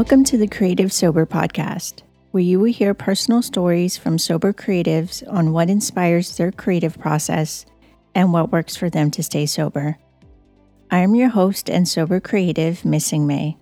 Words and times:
Welcome 0.00 0.24
to 0.24 0.38
the 0.38 0.48
Creative 0.48 0.90
Sober 0.90 1.26
Podcast, 1.26 2.04
where 2.30 2.42
you 2.42 2.58
will 2.58 2.72
hear 2.72 2.94
personal 2.94 3.42
stories 3.42 3.98
from 3.98 4.16
sober 4.16 4.54
creatives 4.54 5.22
on 5.30 5.52
what 5.52 5.68
inspires 5.68 6.38
their 6.38 6.50
creative 6.50 6.98
process 6.98 7.66
and 8.14 8.32
what 8.32 8.50
works 8.50 8.74
for 8.74 8.88
them 8.88 9.10
to 9.10 9.22
stay 9.22 9.44
sober. 9.44 9.98
I 10.90 11.00
am 11.00 11.14
your 11.14 11.28
host 11.28 11.68
and 11.68 11.86
sober 11.86 12.18
creative, 12.18 12.82
Missing 12.82 13.26
May. 13.26 13.58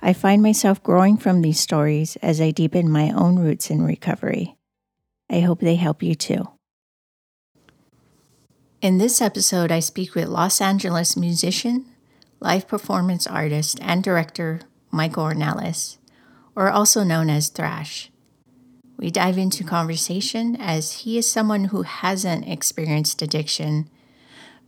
I 0.00 0.14
find 0.14 0.42
myself 0.42 0.82
growing 0.82 1.18
from 1.18 1.42
these 1.42 1.60
stories 1.60 2.16
as 2.22 2.40
I 2.40 2.50
deepen 2.50 2.90
my 2.90 3.10
own 3.10 3.38
roots 3.38 3.68
in 3.68 3.82
recovery. 3.82 4.56
I 5.28 5.40
hope 5.40 5.60
they 5.60 5.76
help 5.76 6.02
you 6.02 6.14
too. 6.14 6.48
In 8.80 8.96
this 8.96 9.20
episode, 9.20 9.70
I 9.70 9.80
speak 9.80 10.14
with 10.14 10.28
Los 10.28 10.62
Angeles 10.62 11.14
musician, 11.14 11.84
live 12.40 12.66
performance 12.66 13.26
artist, 13.26 13.78
and 13.82 14.02
director 14.02 14.62
Michael 14.92 15.24
Ornelas, 15.24 15.96
or 16.54 16.70
also 16.70 17.02
known 17.02 17.30
as 17.30 17.48
Thrash. 17.48 18.10
We 18.98 19.10
dive 19.10 19.38
into 19.38 19.64
conversation 19.64 20.54
as 20.60 21.00
he 21.00 21.18
is 21.18 21.28
someone 21.28 21.64
who 21.64 21.82
hasn't 21.82 22.46
experienced 22.46 23.22
addiction, 23.22 23.88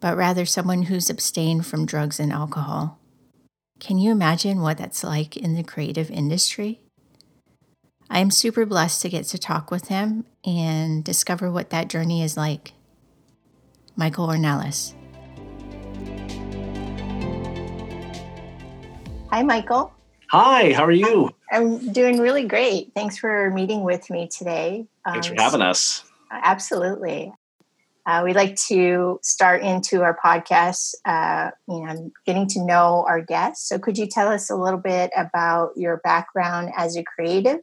but 0.01 0.17
rather 0.17 0.47
someone 0.47 0.85
who's 0.85 1.11
abstained 1.11 1.67
from 1.67 1.87
drugs 1.87 2.19
and 2.19 2.33
alcohol. 2.33 2.99
Can 3.79 3.99
you 3.99 4.11
imagine 4.11 4.61
what 4.61 4.79
that's 4.79 5.05
like 5.05 5.37
in 5.37 5.55
the 5.55 5.63
creative 5.63 6.11
industry? 6.11 6.81
I 8.09 8.21
am 8.21 8.31
super 8.31 8.65
blessed 8.65 9.03
to 9.03 9.09
get 9.11 9.27
to 9.27 9.39
talk 9.39 9.71
with 9.71 9.89
him 9.89 10.25
and 10.45 11.05
discover 11.05 11.51
what 11.51 11.71
that 11.71 11.89
journey 11.89 12.23
is 12.23 12.37
like. 12.37 12.73
Michael 13.97 14.29
Ornelas. 14.29 14.95
Hi, 19.31 19.43
Michael. 19.43 19.93
Hi, 20.37 20.73
how 20.73 20.85
are 20.85 20.91
you? 20.91 21.31
I'm 21.53 21.93
doing 21.93 22.19
really 22.19 22.45
great. 22.45 22.91
Thanks 22.93 23.17
for 23.17 23.53
meeting 23.53 23.85
with 23.85 24.11
me 24.11 24.27
today. 24.27 24.85
Thanks 25.07 25.29
um, 25.29 25.37
for 25.37 25.41
having 25.41 25.63
us. 25.63 26.03
Absolutely. 26.29 27.33
Uh, 28.05 28.23
we 28.25 28.33
like 28.33 28.57
to 28.67 29.21
start 29.23 29.63
into 29.63 30.03
our 30.03 30.19
podcast, 30.19 30.97
uh, 31.05 31.53
you 31.69 31.87
know, 31.87 32.11
getting 32.27 32.49
to 32.49 32.65
know 32.65 33.05
our 33.09 33.21
guests. 33.21 33.69
So, 33.69 33.79
could 33.79 33.97
you 33.97 34.09
tell 34.09 34.27
us 34.27 34.51
a 34.51 34.57
little 34.57 34.81
bit 34.81 35.13
about 35.17 35.77
your 35.77 35.99
background 35.99 36.73
as 36.77 36.97
a 36.97 37.05
creative 37.05 37.61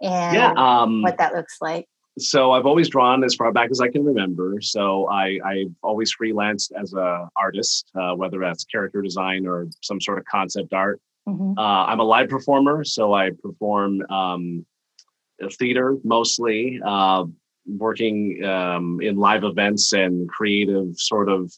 and 0.00 0.36
yeah, 0.36 0.52
um, 0.56 1.02
what 1.02 1.18
that 1.18 1.34
looks 1.34 1.56
like? 1.60 1.88
So, 2.20 2.52
I've 2.52 2.66
always 2.66 2.88
drawn 2.88 3.24
as 3.24 3.34
far 3.34 3.50
back 3.50 3.72
as 3.72 3.80
I 3.80 3.88
can 3.88 4.04
remember. 4.04 4.60
So, 4.60 5.08
I, 5.08 5.40
I've 5.44 5.74
always 5.82 6.14
freelanced 6.14 6.70
as 6.80 6.92
an 6.92 7.30
artist, 7.36 7.90
uh, 7.96 8.14
whether 8.14 8.38
that's 8.38 8.62
character 8.62 9.02
design 9.02 9.44
or 9.44 9.66
some 9.82 10.00
sort 10.00 10.18
of 10.18 10.24
concept 10.26 10.72
art. 10.72 11.00
Mm-hmm. 11.28 11.58
Uh, 11.58 11.86
I'm 11.86 12.00
a 12.00 12.04
live 12.04 12.28
performer, 12.28 12.84
so 12.84 13.12
I 13.12 13.30
perform 13.42 14.02
um, 14.10 14.64
theater 15.58 15.96
mostly, 16.04 16.80
uh, 16.84 17.24
working 17.66 18.44
um, 18.44 19.00
in 19.00 19.16
live 19.16 19.42
events 19.42 19.92
and 19.92 20.28
creative 20.28 20.96
sort 20.96 21.28
of 21.28 21.52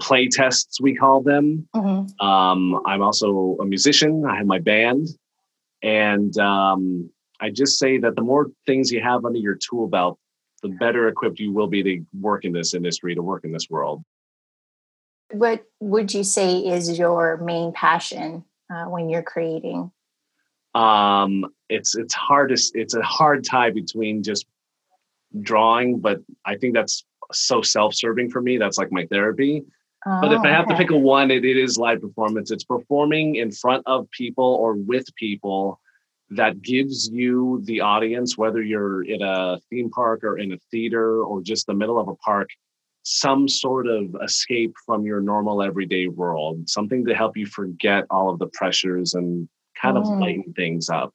play 0.00 0.28
tests, 0.28 0.80
we 0.80 0.94
call 0.94 1.22
them. 1.22 1.66
Mm-hmm. 1.74 2.26
Um, 2.26 2.82
I'm 2.84 3.02
also 3.02 3.56
a 3.60 3.64
musician. 3.64 4.24
I 4.28 4.36
have 4.36 4.46
my 4.46 4.58
band, 4.58 5.08
and 5.82 6.36
um, 6.38 7.10
I 7.40 7.50
just 7.50 7.78
say 7.78 7.98
that 7.98 8.16
the 8.16 8.22
more 8.22 8.50
things 8.66 8.90
you 8.90 9.02
have 9.02 9.24
under 9.24 9.38
your 9.38 9.56
tool 9.56 9.88
belt, 9.88 10.18
the 10.62 10.68
better 10.68 11.08
equipped 11.08 11.38
you 11.38 11.52
will 11.52 11.66
be 11.66 11.82
to 11.82 12.04
work 12.20 12.44
in 12.44 12.52
this 12.52 12.74
industry, 12.74 13.14
to 13.14 13.22
work 13.22 13.44
in 13.44 13.52
this 13.52 13.68
world. 13.70 14.02
What 15.30 15.64
would 15.80 16.12
you 16.12 16.24
say 16.24 16.58
is 16.58 16.98
your 16.98 17.38
main 17.38 17.72
passion 17.72 18.44
uh, 18.74 18.84
when 18.86 19.08
you're 19.08 19.22
creating? 19.22 19.90
Um, 20.74 21.46
it's 21.68 21.94
it's 21.94 22.14
hard 22.14 22.48
to, 22.54 22.62
it's 22.74 22.94
a 22.94 23.02
hard 23.02 23.44
tie 23.44 23.70
between 23.70 24.22
just 24.22 24.46
drawing, 25.40 26.00
but 26.00 26.20
I 26.44 26.56
think 26.56 26.74
that's 26.74 27.04
so 27.32 27.62
self-serving 27.62 28.30
for 28.30 28.40
me. 28.42 28.58
That's 28.58 28.78
like 28.78 28.90
my 28.90 29.06
therapy. 29.06 29.62
Oh, 30.06 30.20
but 30.20 30.32
if 30.32 30.40
I 30.40 30.48
have 30.48 30.66
okay. 30.66 30.74
to 30.74 30.78
pick 30.78 30.90
a 30.90 30.98
one, 30.98 31.30
it, 31.30 31.44
it 31.44 31.56
is 31.56 31.78
live 31.78 32.00
performance. 32.02 32.50
It's 32.50 32.64
performing 32.64 33.36
in 33.36 33.50
front 33.50 33.84
of 33.86 34.10
people 34.10 34.44
or 34.44 34.74
with 34.74 35.06
people 35.14 35.80
that 36.30 36.60
gives 36.60 37.08
you 37.08 37.62
the 37.64 37.80
audience, 37.80 38.36
whether 38.36 38.60
you're 38.60 39.02
in 39.04 39.22
a 39.22 39.60
theme 39.70 39.90
park 39.90 40.24
or 40.24 40.38
in 40.38 40.52
a 40.52 40.58
theater 40.70 41.22
or 41.22 41.40
just 41.42 41.66
the 41.66 41.74
middle 41.74 41.98
of 41.98 42.08
a 42.08 42.16
park, 42.16 42.48
some 43.04 43.48
sort 43.48 43.86
of 43.86 44.16
escape 44.24 44.74
from 44.84 45.04
your 45.04 45.20
normal 45.20 45.62
everyday 45.62 46.08
world, 46.08 46.68
something 46.68 47.04
to 47.04 47.14
help 47.14 47.36
you 47.36 47.46
forget 47.46 48.04
all 48.10 48.30
of 48.30 48.38
the 48.38 48.46
pressures 48.48 49.14
and 49.14 49.48
kind 49.80 49.98
of 49.98 50.04
mm. 50.04 50.20
lighten 50.20 50.52
things 50.54 50.88
up. 50.88 51.14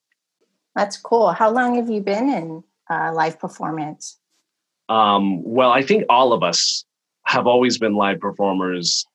That's 0.76 0.98
cool. 0.98 1.32
How 1.32 1.50
long 1.50 1.76
have 1.76 1.90
you 1.90 2.00
been 2.00 2.30
in 2.30 2.64
uh, 2.90 3.12
live 3.14 3.40
performance? 3.40 4.20
Um, 4.88 5.44
well, 5.44 5.72
I 5.72 5.82
think 5.82 6.04
all 6.10 6.32
of 6.32 6.44
us 6.44 6.86
have 7.26 7.48
always 7.48 7.80
been 7.80 7.96
live 7.96 8.20
performers 8.20 9.06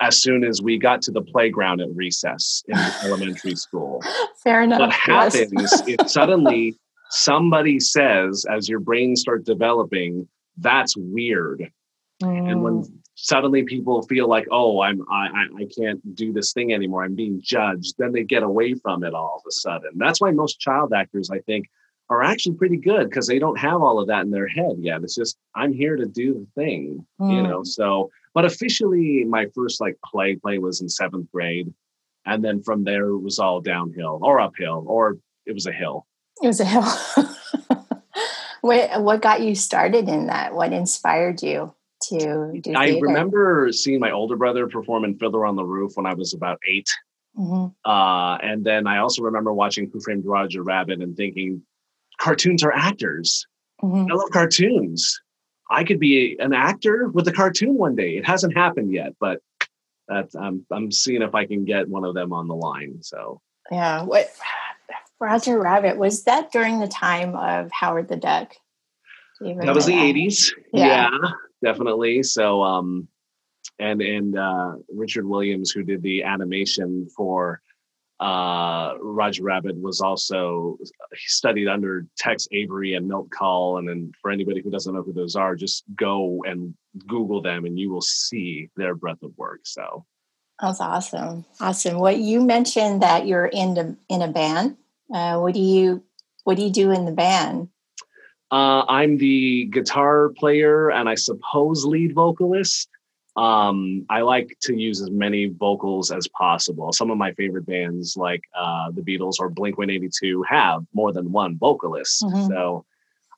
as 0.00 0.20
soon 0.22 0.44
as 0.44 0.62
we 0.62 0.78
got 0.78 1.02
to 1.02 1.10
the 1.10 1.22
playground 1.22 1.80
at 1.80 1.88
recess 1.94 2.62
in 2.68 2.76
elementary 3.04 3.56
school. 3.56 4.02
Fair 4.44 4.62
enough. 4.62 4.80
What 4.80 4.92
happens 4.92 5.50
yes. 5.52 5.82
if 5.86 6.10
suddenly 6.10 6.76
somebody 7.10 7.80
says, 7.80 8.44
as 8.50 8.68
your 8.68 8.80
brain 8.80 9.16
starts 9.16 9.44
developing, 9.44 10.28
that's 10.58 10.94
weird. 10.96 11.72
Mm. 12.22 12.50
And 12.50 12.62
when 12.62 12.82
mm. 12.82 12.92
suddenly 13.14 13.62
people 13.62 14.02
feel 14.02 14.28
like, 14.28 14.46
oh, 14.50 14.80
I'm 14.80 15.02
I, 15.10 15.46
I 15.58 15.66
can't 15.76 16.14
do 16.14 16.32
this 16.32 16.52
thing 16.52 16.72
anymore, 16.72 17.04
I'm 17.04 17.14
being 17.14 17.40
judged, 17.42 17.94
then 17.98 18.12
they 18.12 18.24
get 18.24 18.42
away 18.42 18.74
from 18.74 19.04
it 19.04 19.14
all 19.14 19.40
of 19.42 19.48
a 19.48 19.52
sudden. 19.52 19.90
That's 19.96 20.20
why 20.20 20.30
most 20.30 20.60
child 20.60 20.92
actors, 20.92 21.30
I 21.30 21.38
think, 21.40 21.66
are 22.10 22.22
actually 22.22 22.56
pretty 22.56 22.76
good 22.76 23.08
because 23.08 23.26
they 23.26 23.38
don't 23.38 23.58
have 23.58 23.82
all 23.82 24.00
of 24.00 24.08
that 24.08 24.22
in 24.22 24.30
their 24.30 24.48
head 24.48 24.76
yet. 24.78 25.02
It's 25.02 25.14
just 25.14 25.36
I'm 25.54 25.72
here 25.72 25.96
to 25.96 26.06
do 26.06 26.34
the 26.34 26.62
thing, 26.62 27.06
mm. 27.20 27.34
you 27.34 27.42
know. 27.42 27.62
So, 27.62 28.10
but 28.34 28.44
officially, 28.44 29.24
my 29.24 29.46
first 29.54 29.80
like 29.80 29.96
play 30.04 30.36
play 30.36 30.58
was 30.58 30.80
in 30.80 30.88
seventh 30.88 31.30
grade, 31.32 31.72
and 32.24 32.44
then 32.44 32.62
from 32.62 32.84
there 32.84 33.08
it 33.08 33.18
was 33.18 33.38
all 33.38 33.60
downhill 33.60 34.20
or 34.22 34.40
uphill, 34.40 34.84
or 34.86 35.18
it 35.46 35.52
was 35.52 35.66
a 35.66 35.72
hill. 35.72 36.06
It 36.42 36.46
was 36.46 36.60
a 36.60 36.64
hill. 36.64 36.86
what 38.62 39.02
what 39.02 39.22
got 39.22 39.42
you 39.42 39.54
started 39.54 40.08
in 40.08 40.26
that? 40.26 40.54
What 40.54 40.72
inspired 40.72 41.42
you? 41.42 41.74
To 42.02 42.60
do 42.60 42.74
I 42.74 42.98
remember 43.00 43.72
seeing 43.72 44.00
my 44.00 44.10
older 44.10 44.36
brother 44.36 44.66
perform 44.68 45.04
in 45.04 45.18
Fiddler 45.18 45.46
on 45.46 45.56
the 45.56 45.64
Roof 45.64 45.92
when 45.94 46.06
I 46.06 46.14
was 46.14 46.34
about 46.34 46.58
8 46.66 46.88
mm-hmm. 47.38 47.90
uh, 47.90 48.36
and 48.36 48.64
then 48.64 48.86
I 48.86 48.98
also 48.98 49.22
remember 49.22 49.52
watching 49.52 49.90
Who 49.92 50.00
Framed 50.00 50.24
Roger 50.26 50.62
Rabbit 50.62 51.00
and 51.00 51.16
thinking, 51.16 51.62
cartoons 52.18 52.62
are 52.62 52.72
actors. 52.72 53.46
Mm-hmm. 53.82 54.12
I 54.12 54.14
love 54.14 54.30
cartoons. 54.30 55.20
I 55.70 55.84
could 55.84 56.00
be 56.00 56.36
an 56.38 56.52
actor 56.52 57.08
with 57.08 57.28
a 57.28 57.32
cartoon 57.32 57.76
one 57.76 57.94
day. 57.94 58.16
It 58.16 58.26
hasn't 58.26 58.56
happened 58.56 58.92
yet, 58.92 59.14
but 59.20 59.40
that, 60.08 60.30
I'm 60.40 60.64
I'm 60.70 60.90
seeing 60.90 61.22
if 61.22 61.34
I 61.34 61.46
can 61.46 61.64
get 61.64 61.88
one 61.88 62.04
of 62.04 62.14
them 62.14 62.32
on 62.32 62.48
the 62.48 62.54
line. 62.54 63.02
So 63.02 63.42
yeah, 63.70 64.02
what 64.02 64.32
Roger 65.20 65.60
Rabbit 65.60 65.98
was 65.98 66.24
that 66.24 66.50
during 66.52 66.80
the 66.80 66.88
time 66.88 67.36
of 67.36 67.70
Howard 67.70 68.08
the 68.08 68.16
Duck? 68.16 68.54
That 69.40 69.74
was 69.74 69.86
the 69.86 69.92
80s. 69.92 70.50
Yeah. 70.72 71.10
yeah 71.12 71.30
definitely. 71.62 72.22
So, 72.22 72.62
um, 72.62 73.08
and 73.78 74.00
and 74.00 74.38
uh, 74.38 74.74
Richard 74.88 75.26
Williams, 75.26 75.70
who 75.70 75.82
did 75.82 76.02
the 76.02 76.22
animation 76.22 77.08
for 77.16 77.60
uh, 78.20 78.94
Roger 79.00 79.44
Rabbit, 79.44 79.76
was 79.80 80.00
also 80.00 80.78
studied 81.14 81.68
under 81.68 82.06
Tex 82.16 82.48
Avery 82.52 82.94
and 82.94 83.06
Milt 83.06 83.30
Kahl. 83.30 83.78
And 83.78 83.88
then 83.88 84.12
for 84.20 84.30
anybody 84.30 84.60
who 84.62 84.70
doesn't 84.70 84.92
know 84.92 85.02
who 85.02 85.12
those 85.12 85.36
are, 85.36 85.54
just 85.54 85.84
go 85.94 86.42
and 86.46 86.74
Google 87.06 87.40
them, 87.42 87.64
and 87.64 87.78
you 87.78 87.90
will 87.90 88.02
see 88.02 88.70
their 88.76 88.94
breadth 88.94 89.22
of 89.22 89.36
work. 89.36 89.60
So. 89.64 90.04
That's 90.60 90.80
awesome. 90.80 91.44
Awesome. 91.60 92.00
What 92.00 92.18
you 92.18 92.40
mentioned 92.40 93.02
that 93.02 93.28
you're 93.28 93.46
in 93.46 93.78
a, 93.78 93.96
in 94.12 94.22
a 94.22 94.28
band. 94.28 94.76
Uh, 95.14 95.38
what 95.38 95.54
do 95.54 95.60
you 95.60 96.02
what 96.42 96.56
do 96.56 96.64
you 96.64 96.70
do 96.70 96.90
in 96.90 97.04
the 97.04 97.12
band? 97.12 97.68
Uh, 98.50 98.84
I'm 98.88 99.18
the 99.18 99.66
guitar 99.66 100.30
player 100.30 100.90
and 100.90 101.08
I 101.08 101.14
suppose 101.14 101.84
lead 101.84 102.14
vocalist. 102.14 102.88
Um, 103.36 104.04
I 104.10 104.22
like 104.22 104.56
to 104.62 104.74
use 104.74 105.00
as 105.00 105.10
many 105.10 105.46
vocals 105.46 106.10
as 106.10 106.26
possible. 106.28 106.92
Some 106.92 107.10
of 107.10 107.18
my 107.18 107.32
favorite 107.34 107.66
bands, 107.66 108.16
like 108.16 108.42
uh, 108.58 108.90
the 108.90 109.02
Beatles 109.02 109.34
or 109.38 109.48
Blink 109.48 109.78
182, 109.78 110.42
have 110.48 110.84
more 110.92 111.12
than 111.12 111.30
one 111.30 111.56
vocalist. 111.56 112.22
Mm-hmm. 112.22 112.48
So 112.48 112.84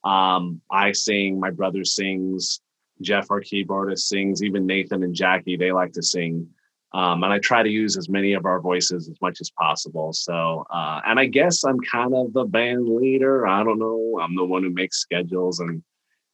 um, 0.05 0.63
I 0.71 0.93
sing, 0.93 1.39
my 1.39 1.51
brother 1.51 1.85
sings, 1.85 2.61
Jeff, 3.03 3.31
our 3.31 3.41
keyboardist, 3.41 4.01
sings, 4.01 4.43
even 4.43 4.67
Nathan 4.67 5.03
and 5.03 5.15
Jackie, 5.15 5.57
they 5.57 5.73
like 5.73 5.93
to 5.93 6.03
sing. 6.03 6.49
Um, 6.93 7.23
and 7.23 7.33
I 7.33 7.39
try 7.39 7.63
to 7.63 7.69
use 7.69 7.97
as 7.97 8.09
many 8.09 8.33
of 8.33 8.45
our 8.45 8.61
voices 8.61 9.09
as 9.09 9.17
much 9.21 9.41
as 9.41 9.51
possible. 9.51 10.13
So, 10.13 10.67
uh, 10.71 11.01
and 11.07 11.21
I 11.21 11.27
guess 11.27 11.63
I'm 11.65 11.79
kind 11.81 12.15
of 12.15 12.33
the 12.33 12.45
band 12.45 12.89
leader. 12.89 13.47
I 13.47 13.63
don't 13.63 13.79
know. 13.79 14.19
I'm 14.21 14.35
the 14.35 14.45
one 14.45 14.65
who 14.65 14.71
makes 14.71 14.99
schedules, 14.99 15.61
and 15.61 15.83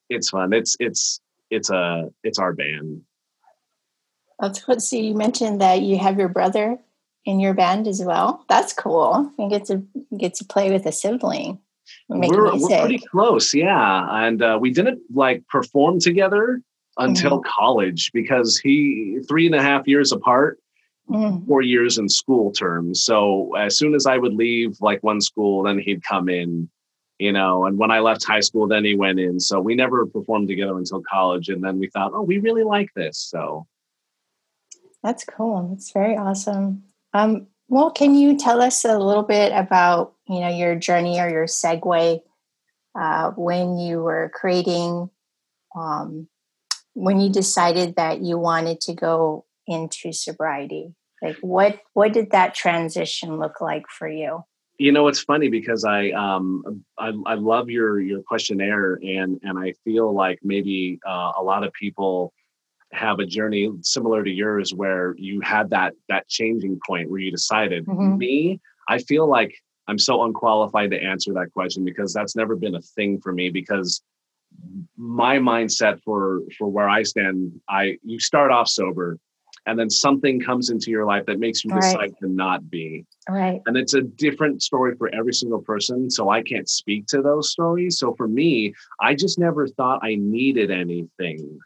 it's 0.09 0.31
fun. 0.31 0.53
It's 0.53 0.77
it's 0.81 1.21
it's 1.51 1.71
a 1.71 2.11
it's 2.25 2.39
our 2.39 2.55
band. 2.55 3.03
That's 4.41 4.67
what. 4.67 4.81
So 4.81 4.97
you 4.97 5.15
mentioned 5.15 5.61
that 5.61 5.83
you 5.83 5.99
have 5.99 6.19
your 6.19 6.29
brother 6.29 6.79
in 7.27 7.39
your 7.39 7.53
band 7.53 7.87
as 7.87 8.03
well. 8.03 8.45
That's 8.49 8.73
cool. 8.73 9.31
You 9.39 9.51
get 9.51 9.67
to 9.67 9.83
get 10.17 10.35
to 10.35 10.45
play 10.45 10.71
with 10.71 10.87
a 10.87 10.93
sibling. 10.93 11.59
We're, 12.09 12.57
we're 12.57 12.81
pretty 12.81 12.99
close, 12.99 13.55
yeah. 13.55 14.07
And 14.27 14.43
uh, 14.43 14.59
we 14.61 14.71
didn't 14.71 15.03
like 15.13 15.47
perform 15.49 16.01
together 16.01 16.61
until 16.99 17.41
mm-hmm. 17.41 17.51
college 17.51 18.11
because 18.13 18.59
he 18.59 19.19
three 19.29 19.47
and 19.47 19.55
a 19.55 19.63
half 19.63 19.87
years 19.87 20.13
apart, 20.13 20.59
mm. 21.09 21.47
four 21.47 21.63
years 21.63 21.99
in 21.99 22.09
school 22.09 22.53
terms. 22.53 23.05
So 23.05 23.55
as 23.57 23.77
soon 23.77 23.95
as 23.95 24.07
I 24.07 24.19
would 24.19 24.35
leave 24.35 24.81
like 24.81 25.03
one 25.03 25.21
school, 25.21 25.63
then 25.63 25.79
he'd 25.79 26.03
come 26.03 26.29
in, 26.29 26.69
you 27.19 27.33
know. 27.33 27.67
And 27.67 27.79
when 27.79 27.91
I 27.91 28.01
left 28.01 28.25
high 28.25 28.41
school, 28.41 28.67
then 28.67 28.85
he 28.85 28.95
went 28.95 29.21
in. 29.21 29.41
So 29.41 29.61
we 29.61 29.75
never 29.75 30.07
performed 30.07 30.49
together 30.49 30.77
until 30.77 31.03
college. 31.03 31.49
And 31.49 31.63
then 31.63 31.79
we 31.79 31.89
thought, 31.89 32.13
oh, 32.15 32.23
we 32.23 32.39
really 32.39 32.65
like 32.65 32.93
this. 32.95 33.19
So 33.19 33.67
that's 35.03 35.25
cool. 35.25 35.69
That's 35.71 35.93
very 35.93 36.17
awesome. 36.17 36.83
Um, 37.15 37.47
well, 37.69 37.91
can 37.91 38.15
you 38.15 38.37
tell 38.37 38.63
us 38.63 38.85
a 38.85 38.99
little 38.99 39.23
bit 39.23 39.53
about 39.53 40.15
you 40.29 40.41
know 40.41 40.49
your 40.49 40.75
journey 40.77 41.21
or 41.21 41.29
your 41.29 41.47
segue 41.47 42.21
uh, 42.99 43.31
when 43.33 43.79
you 43.79 44.03
were 44.03 44.31
creating, 44.35 45.11
um, 45.77 46.29
when 46.97 47.21
you 47.21 47.31
decided 47.31 47.97
that 47.97 48.23
you 48.23 48.39
wanted 48.39 48.81
to 48.81 48.95
go 48.95 49.45
into 49.67 50.13
sobriety? 50.13 50.95
Like, 51.23 51.37
what 51.43 51.79
what 51.93 52.13
did 52.13 52.31
that 52.31 52.55
transition 52.55 53.39
look 53.39 53.61
like 53.61 53.85
for 53.89 54.09
you? 54.09 54.43
You 54.79 54.93
know, 54.93 55.07
it's 55.09 55.21
funny 55.21 55.49
because 55.49 55.85
I 55.85 56.11
um 56.11 56.85
I, 56.99 57.13
I 57.27 57.35
love 57.35 57.69
your 57.69 58.01
your 58.01 58.23
questionnaire 58.23 58.95
and 58.95 59.39
and 59.43 59.59
I 59.59 59.75
feel 59.85 60.13
like 60.13 60.41
maybe 60.43 60.99
uh, 61.07 61.33
a 61.39 61.43
lot 61.43 61.65
of 61.65 61.73
people 61.75 62.33
have 62.93 63.19
a 63.19 63.27
journey 63.27 63.71
similar 63.83 64.25
to 64.25 64.31
yours 64.31 64.73
where 64.73 65.15
you 65.19 65.41
had 65.41 65.71
that 65.71 65.93
that 66.09 66.29
changing 66.29 66.79
point 66.87 67.11
where 67.11 67.21
you 67.21 67.31
decided 67.33 67.85
mm-hmm. 67.85 68.17
me 68.17 68.61
i 68.89 68.97
feel 68.97 69.29
like 69.29 69.53
i'm 69.89 69.99
so 69.99 70.23
unqualified 70.23 70.93
to 70.93 71.03
answer 71.03 71.33
that 71.33 71.51
question 71.53 71.85
because 71.85 72.15
that's 72.15 72.37
never 72.37 72.55
been 72.55 72.77
a 72.77 72.81
thing 72.81 73.21
for 73.21 73.33
me 73.33 73.51
because 73.51 74.03
my 74.97 75.39
mindset 75.39 76.01
for 76.03 76.41
for 76.57 76.69
where 76.69 76.89
i 76.89 77.03
stand 77.03 77.53
i 77.69 77.97
you 78.03 78.19
start 78.19 78.51
off 78.51 78.69
sober 78.69 79.19
and 79.67 79.79
then 79.79 79.91
something 79.91 80.41
comes 80.41 80.71
into 80.71 80.91
your 80.91 81.05
life 81.05 81.27
that 81.27 81.41
makes 81.41 81.65
you 81.65 81.73
decide 81.73 82.13
to 82.21 82.29
not 82.29 82.71
be. 82.71 83.05
Right. 83.29 83.61
And 83.67 83.77
it's 83.77 83.95
a 83.95 84.03
different 84.03 84.63
story 84.63 84.95
for 84.97 85.13
every 85.13 85.35
single 85.35 85.61
person 85.61 86.11
so 86.11 86.31
i 86.31 86.43
can't 86.43 86.69
speak 86.69 87.07
to 87.09 87.23
those 87.23 87.51
stories. 87.51 87.99
So 87.99 88.15
for 88.15 88.29
me 88.29 88.75
i 89.01 89.15
just 89.15 89.39
never 89.39 89.67
thought 89.67 90.01
i 90.03 90.15
needed 90.15 90.71
anything 90.71 91.59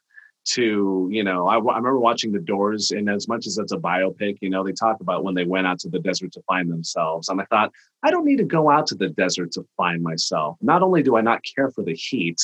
to 0.42 1.08
you 1.10 1.22
know 1.22 1.46
I, 1.46 1.56
I, 1.56 1.58
remember 1.58 1.98
watching 1.98 2.32
the 2.32 2.38
doors 2.38 2.92
and 2.92 3.10
as 3.10 3.28
much 3.28 3.46
as 3.46 3.58
it's 3.58 3.72
a 3.72 3.76
biopic 3.76 4.38
you 4.40 4.48
know 4.48 4.64
they 4.64 4.72
talk 4.72 5.00
about 5.00 5.22
when 5.22 5.34
they 5.34 5.44
went 5.44 5.66
out 5.66 5.78
to 5.80 5.90
the 5.90 5.98
desert 5.98 6.32
to 6.32 6.42
find 6.42 6.70
themselves 6.70 7.28
and 7.28 7.42
i 7.42 7.44
thought 7.44 7.70
i 8.02 8.10
don't 8.10 8.24
need 8.24 8.38
to 8.38 8.44
go 8.44 8.70
out 8.70 8.86
to 8.86 8.94
the 8.94 9.10
desert 9.10 9.52
to 9.52 9.64
find 9.76 10.02
myself. 10.02 10.56
Not 10.62 10.82
only 10.82 11.02
do 11.02 11.16
i 11.16 11.20
not 11.20 11.42
care 11.54 11.70
for 11.70 11.84
the 11.84 11.94
heat 11.94 12.38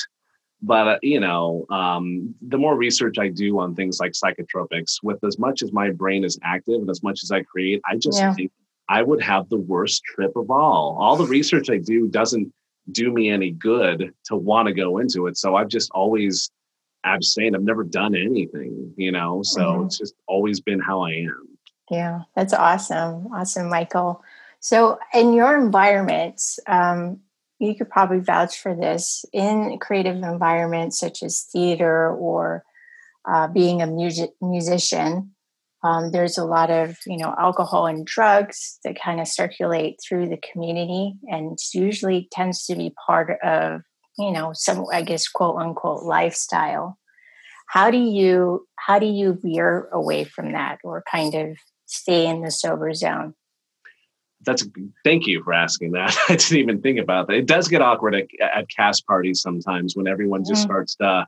but 0.62 0.88
uh, 0.88 0.98
you 1.02 1.20
know 1.20 1.66
um, 1.70 2.34
the 2.40 2.58
more 2.58 2.76
research 2.76 3.18
i 3.18 3.28
do 3.28 3.58
on 3.58 3.74
things 3.74 4.00
like 4.00 4.12
psychotropics 4.12 5.02
with 5.02 5.22
as 5.24 5.38
much 5.38 5.62
as 5.62 5.72
my 5.72 5.90
brain 5.90 6.24
is 6.24 6.38
active 6.42 6.80
and 6.80 6.90
as 6.90 7.02
much 7.02 7.22
as 7.22 7.30
i 7.30 7.42
create 7.42 7.80
i 7.84 7.96
just 7.96 8.18
yeah. 8.18 8.32
think 8.34 8.50
i 8.88 9.02
would 9.02 9.22
have 9.22 9.48
the 9.48 9.58
worst 9.58 10.02
trip 10.04 10.34
of 10.36 10.50
all 10.50 10.96
all 11.00 11.16
the 11.16 11.26
research 11.26 11.70
i 11.70 11.76
do 11.76 12.08
doesn't 12.08 12.52
do 12.92 13.12
me 13.12 13.28
any 13.28 13.50
good 13.50 14.12
to 14.24 14.36
want 14.36 14.66
to 14.66 14.72
go 14.72 14.98
into 14.98 15.26
it 15.26 15.36
so 15.36 15.56
i've 15.56 15.68
just 15.68 15.90
always 15.92 16.50
abstain. 17.06 17.54
I've 17.54 17.62
never 17.62 17.84
done 17.84 18.14
anything, 18.14 18.92
you 18.96 19.12
know, 19.12 19.42
so 19.42 19.60
mm-hmm. 19.60 19.86
it's 19.86 19.98
just 19.98 20.14
always 20.26 20.60
been 20.60 20.80
how 20.80 21.02
I 21.02 21.12
am. 21.12 21.48
Yeah, 21.90 22.22
that's 22.34 22.52
awesome. 22.52 23.28
Awesome, 23.32 23.68
Michael. 23.68 24.22
So, 24.60 24.98
in 25.14 25.32
your 25.32 25.56
environments, 25.56 26.58
um, 26.66 27.20
you 27.58 27.74
could 27.74 27.90
probably 27.90 28.20
vouch 28.20 28.58
for 28.58 28.74
this 28.74 29.24
in 29.32 29.78
creative 29.80 30.16
environments 30.16 30.98
such 30.98 31.22
as 31.22 31.46
theater 31.52 32.10
or 32.10 32.64
uh, 33.28 33.48
being 33.48 33.82
a 33.82 33.86
music 33.86 34.30
musician. 34.40 35.32
Um, 35.82 36.10
there's 36.10 36.38
a 36.38 36.44
lot 36.44 36.70
of 36.70 36.96
you 37.06 37.18
know 37.18 37.34
alcohol 37.38 37.86
and 37.86 38.06
drugs 38.06 38.78
that 38.84 39.00
kind 39.00 39.20
of 39.20 39.28
circulate 39.28 39.98
through 40.06 40.28
the 40.28 40.40
community, 40.52 41.14
and 41.26 41.58
usually 41.74 42.28
tends 42.32 42.66
to 42.66 42.74
be 42.74 42.94
part 43.06 43.38
of 43.42 43.82
you 44.18 44.32
know 44.32 44.52
some 44.52 44.84
i 44.92 45.02
guess 45.02 45.28
quote 45.28 45.56
unquote 45.56 46.02
lifestyle 46.02 46.98
how 47.68 47.90
do 47.90 47.98
you 47.98 48.66
how 48.78 48.98
do 48.98 49.06
you 49.06 49.38
veer 49.42 49.88
away 49.92 50.24
from 50.24 50.52
that 50.52 50.78
or 50.84 51.02
kind 51.10 51.34
of 51.34 51.56
stay 51.86 52.26
in 52.26 52.42
the 52.42 52.50
sober 52.50 52.92
zone 52.92 53.34
that's 54.46 54.66
thank 55.04 55.26
you 55.26 55.42
for 55.42 55.52
asking 55.52 55.92
that 55.92 56.16
i 56.28 56.36
didn't 56.36 56.58
even 56.58 56.80
think 56.80 56.98
about 56.98 57.26
that 57.26 57.36
it 57.36 57.46
does 57.46 57.68
get 57.68 57.82
awkward 57.82 58.14
at, 58.14 58.26
at 58.40 58.68
cast 58.68 59.06
parties 59.06 59.40
sometimes 59.42 59.96
when 59.96 60.06
everyone 60.06 60.44
just 60.44 60.62
mm. 60.62 60.64
starts 60.64 60.94
to 60.94 61.26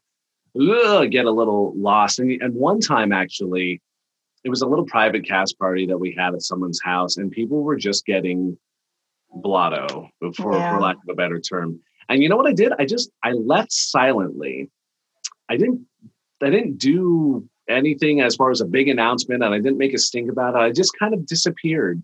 ugh, 0.61 1.11
get 1.11 1.26
a 1.26 1.31
little 1.31 1.73
lost 1.76 2.19
and, 2.19 2.41
and 2.41 2.55
one 2.55 2.81
time 2.81 3.12
actually 3.12 3.81
it 4.44 4.50
was 4.50 4.62
a 4.62 4.67
little 4.67 4.87
private 4.87 5.26
cast 5.26 5.59
party 5.59 5.85
that 5.87 5.99
we 5.99 6.15
had 6.17 6.32
at 6.32 6.43
someone's 6.43 6.81
house 6.82 7.17
and 7.17 7.31
people 7.31 7.62
were 7.62 7.76
just 7.76 8.06
getting 8.06 8.56
blotto 9.35 10.09
for, 10.37 10.55
yeah. 10.55 10.73
for 10.73 10.81
lack 10.81 10.97
of 10.97 11.09
a 11.11 11.15
better 11.15 11.38
term 11.38 11.81
and 12.09 12.23
you 12.23 12.29
know 12.29 12.37
what 12.37 12.47
I 12.47 12.53
did? 12.53 12.73
I 12.79 12.87
just 12.87 13.11
I 13.23 13.32
left 13.32 13.73
silently. 13.73 14.70
I 15.49 15.56
didn't 15.56 15.87
I 16.43 16.50
didn't 16.50 16.79
do 16.79 17.49
anything 17.69 18.20
as 18.20 18.35
far 18.35 18.50
as 18.50 18.61
a 18.61 18.65
big 18.65 18.88
announcement 18.88 19.43
and 19.43 19.55
I 19.55 19.59
didn't 19.59 19.79
make 19.79 19.93
a 19.93 19.99
stink 19.99 20.31
about 20.31 20.55
it. 20.55 20.59
I 20.59 20.73
just 20.73 20.99
kind 20.99 21.12
of 21.12 21.26
disappeared. 21.26 22.03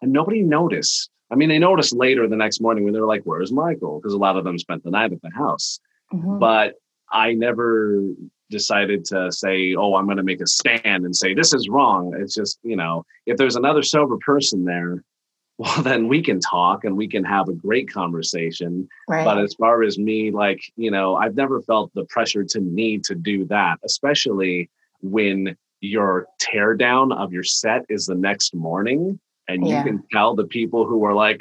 And 0.00 0.12
nobody 0.12 0.42
noticed. 0.42 1.10
I 1.30 1.36
mean, 1.36 1.48
they 1.48 1.58
noticed 1.58 1.94
later 1.94 2.26
the 2.26 2.36
next 2.36 2.60
morning 2.60 2.84
when 2.84 2.92
they 2.92 3.00
were 3.00 3.06
like, 3.06 3.22
Where's 3.24 3.52
Michael? 3.52 4.00
Because 4.00 4.14
a 4.14 4.18
lot 4.18 4.36
of 4.36 4.44
them 4.44 4.58
spent 4.58 4.84
the 4.84 4.90
night 4.90 5.12
at 5.12 5.22
the 5.22 5.30
house. 5.30 5.80
Mm-hmm. 6.12 6.38
But 6.38 6.74
I 7.12 7.34
never 7.34 8.06
decided 8.50 9.04
to 9.06 9.30
say, 9.30 9.74
Oh, 9.74 9.94
I'm 9.94 10.06
going 10.06 10.16
to 10.16 10.22
make 10.22 10.40
a 10.40 10.46
stand 10.46 11.04
and 11.04 11.14
say, 11.14 11.34
This 11.34 11.54
is 11.54 11.68
wrong. 11.68 12.14
It's 12.18 12.34
just, 12.34 12.58
you 12.62 12.76
know, 12.76 13.04
if 13.26 13.36
there's 13.36 13.56
another 13.56 13.82
sober 13.82 14.16
person 14.18 14.64
there, 14.64 15.04
well 15.60 15.82
then 15.82 16.08
we 16.08 16.22
can 16.22 16.40
talk 16.40 16.84
and 16.84 16.96
we 16.96 17.06
can 17.06 17.22
have 17.22 17.48
a 17.48 17.52
great 17.52 17.92
conversation 17.92 18.88
right. 19.08 19.26
but 19.26 19.36
as 19.36 19.54
far 19.56 19.82
as 19.82 19.98
me 19.98 20.30
like 20.30 20.58
you 20.76 20.90
know 20.90 21.16
i've 21.16 21.36
never 21.36 21.60
felt 21.60 21.92
the 21.92 22.06
pressure 22.06 22.42
to 22.42 22.60
need 22.60 23.04
to 23.04 23.14
do 23.14 23.44
that 23.44 23.76
especially 23.84 24.70
when 25.02 25.54
your 25.82 26.26
teardown 26.40 27.14
of 27.14 27.30
your 27.30 27.42
set 27.42 27.84
is 27.90 28.06
the 28.06 28.14
next 28.14 28.54
morning 28.54 29.20
and 29.50 29.66
yeah. 29.66 29.78
you 29.78 29.84
can 29.84 30.02
tell 30.12 30.34
the 30.34 30.46
people 30.46 30.86
who 30.86 31.04
are 31.04 31.14
like 31.14 31.40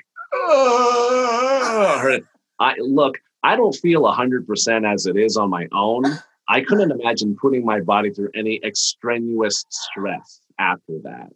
i 2.60 2.75
look 2.80 3.18
i 3.44 3.56
don't 3.56 3.75
feel 3.75 4.04
100% 4.04 4.94
as 4.94 5.06
it 5.06 5.18
is 5.18 5.38
on 5.38 5.50
my 5.50 5.68
own 5.72 6.04
i 6.48 6.62
couldn't 6.62 6.92
imagine 6.92 7.36
putting 7.39 7.66
my 7.66 7.80
body 7.80 8.12
through 8.12 8.30
any 8.36 8.60
extraneous 8.63 9.66
stress 9.70 10.42
after 10.60 11.00
that 11.04 11.30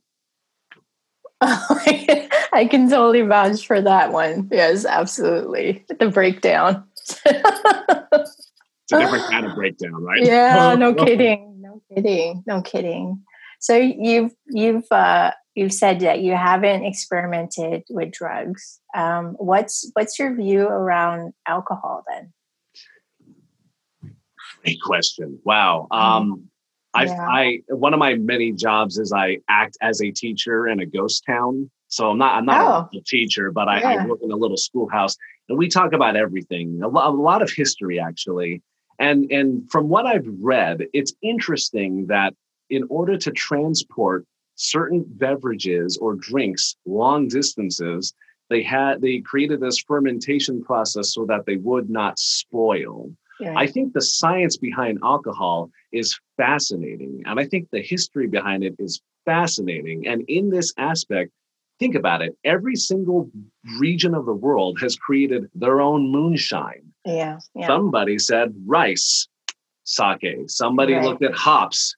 I 2.53 2.67
can 2.69 2.89
totally 2.89 3.21
vouch 3.21 3.65
for 3.67 3.81
that 3.81 4.13
one. 4.13 4.47
Yes, 4.51 4.85
absolutely. 4.85 5.85
The 5.99 6.09
breakdown. 6.09 6.85
it's 6.95 7.19
a 7.25 8.99
different 8.99 9.25
kind 9.29 9.45
of 9.45 9.55
breakdown, 9.55 9.95
right? 9.95 10.23
Yeah, 10.23 10.75
no 10.75 10.93
kidding. 11.05 11.61
No 11.61 11.81
kidding. 11.93 12.43
No 12.47 12.61
kidding. 12.61 13.23
So 13.59 13.75
you've 13.75 14.33
you've 14.47 14.89
uh, 14.91 15.31
you've 15.55 15.73
said 15.73 15.99
that 16.01 16.21
you 16.21 16.33
haven't 16.35 16.83
experimented 16.83 17.83
with 17.89 18.11
drugs. 18.11 18.79
Um, 18.95 19.35
what's 19.37 19.89
what's 19.93 20.17
your 20.17 20.35
view 20.35 20.63
around 20.63 21.33
alcohol 21.47 22.03
then? 22.09 22.33
Great 24.63 24.81
question. 24.81 25.39
Wow. 25.43 25.87
Mm-hmm. 25.91 26.05
Um, 26.05 26.49
I, 26.95 27.05
yeah. 27.05 27.27
I 27.27 27.61
one 27.69 27.93
of 27.93 27.99
my 27.99 28.15
many 28.15 28.51
jobs 28.51 28.97
is 28.97 29.11
I 29.11 29.39
act 29.49 29.77
as 29.81 30.01
a 30.01 30.11
teacher 30.11 30.67
in 30.67 30.79
a 30.79 30.85
ghost 30.85 31.23
town. 31.25 31.69
So 31.87 32.09
I'm 32.09 32.17
not 32.17 32.35
I'm 32.35 32.45
not 32.45 32.89
oh. 32.93 32.97
a 32.97 33.01
teacher, 33.03 33.51
but 33.51 33.67
I, 33.67 33.79
yeah. 33.79 34.03
I, 34.03 34.05
work 34.05 34.19
in 34.21 34.31
a 34.31 34.35
little 34.35 34.57
schoolhouse, 34.57 35.15
and 35.49 35.57
we 35.57 35.67
talk 35.67 35.93
about 35.93 36.15
everything. 36.15 36.81
A, 36.83 36.87
lo- 36.87 37.07
a 37.07 37.11
lot 37.11 37.41
of 37.41 37.51
history 37.51 37.99
actually, 37.99 38.61
and 38.99 39.31
and 39.31 39.69
from 39.71 39.89
what 39.89 40.05
I've 40.05 40.27
read, 40.39 40.85
it's 40.93 41.13
interesting 41.21 42.07
that 42.07 42.33
in 42.69 42.85
order 42.89 43.17
to 43.17 43.31
transport 43.31 44.25
certain 44.63 45.03
beverages 45.05 45.97
or 45.97 46.15
drinks 46.15 46.75
long 46.85 47.27
distances, 47.27 48.13
they 48.49 48.63
had 48.63 49.01
they 49.01 49.19
created 49.19 49.59
this 49.59 49.79
fermentation 49.79 50.63
process 50.63 51.13
so 51.13 51.25
that 51.25 51.45
they 51.45 51.57
would 51.57 51.89
not 51.89 52.19
spoil. 52.19 53.11
Yeah. 53.39 53.55
I 53.57 53.67
think 53.67 53.93
the 53.93 54.01
science 54.01 54.57
behind 54.57 54.99
alcohol 55.03 55.71
is 55.91 56.17
fascinating. 56.37 57.23
And 57.25 57.39
I 57.39 57.45
think 57.45 57.69
the 57.71 57.81
history 57.81 58.27
behind 58.27 58.63
it 58.63 58.75
is 58.79 59.01
fascinating. 59.25 60.07
And 60.07 60.23
in 60.27 60.49
this 60.49 60.71
aspect, 60.77 61.31
think 61.79 61.95
about 61.95 62.21
it 62.21 62.37
every 62.43 62.75
single 62.75 63.29
region 63.79 64.13
of 64.13 64.25
the 64.25 64.33
world 64.33 64.79
has 64.81 64.95
created 64.95 65.49
their 65.55 65.81
own 65.81 66.11
moonshine. 66.11 66.93
Yeah. 67.05 67.39
yeah. 67.55 67.67
Somebody 67.67 68.19
said 68.19 68.53
rice, 68.65 69.27
sake. 69.83 70.43
Somebody 70.47 70.93
right. 70.93 71.03
looked 71.03 71.23
at 71.23 71.33
hops, 71.33 71.95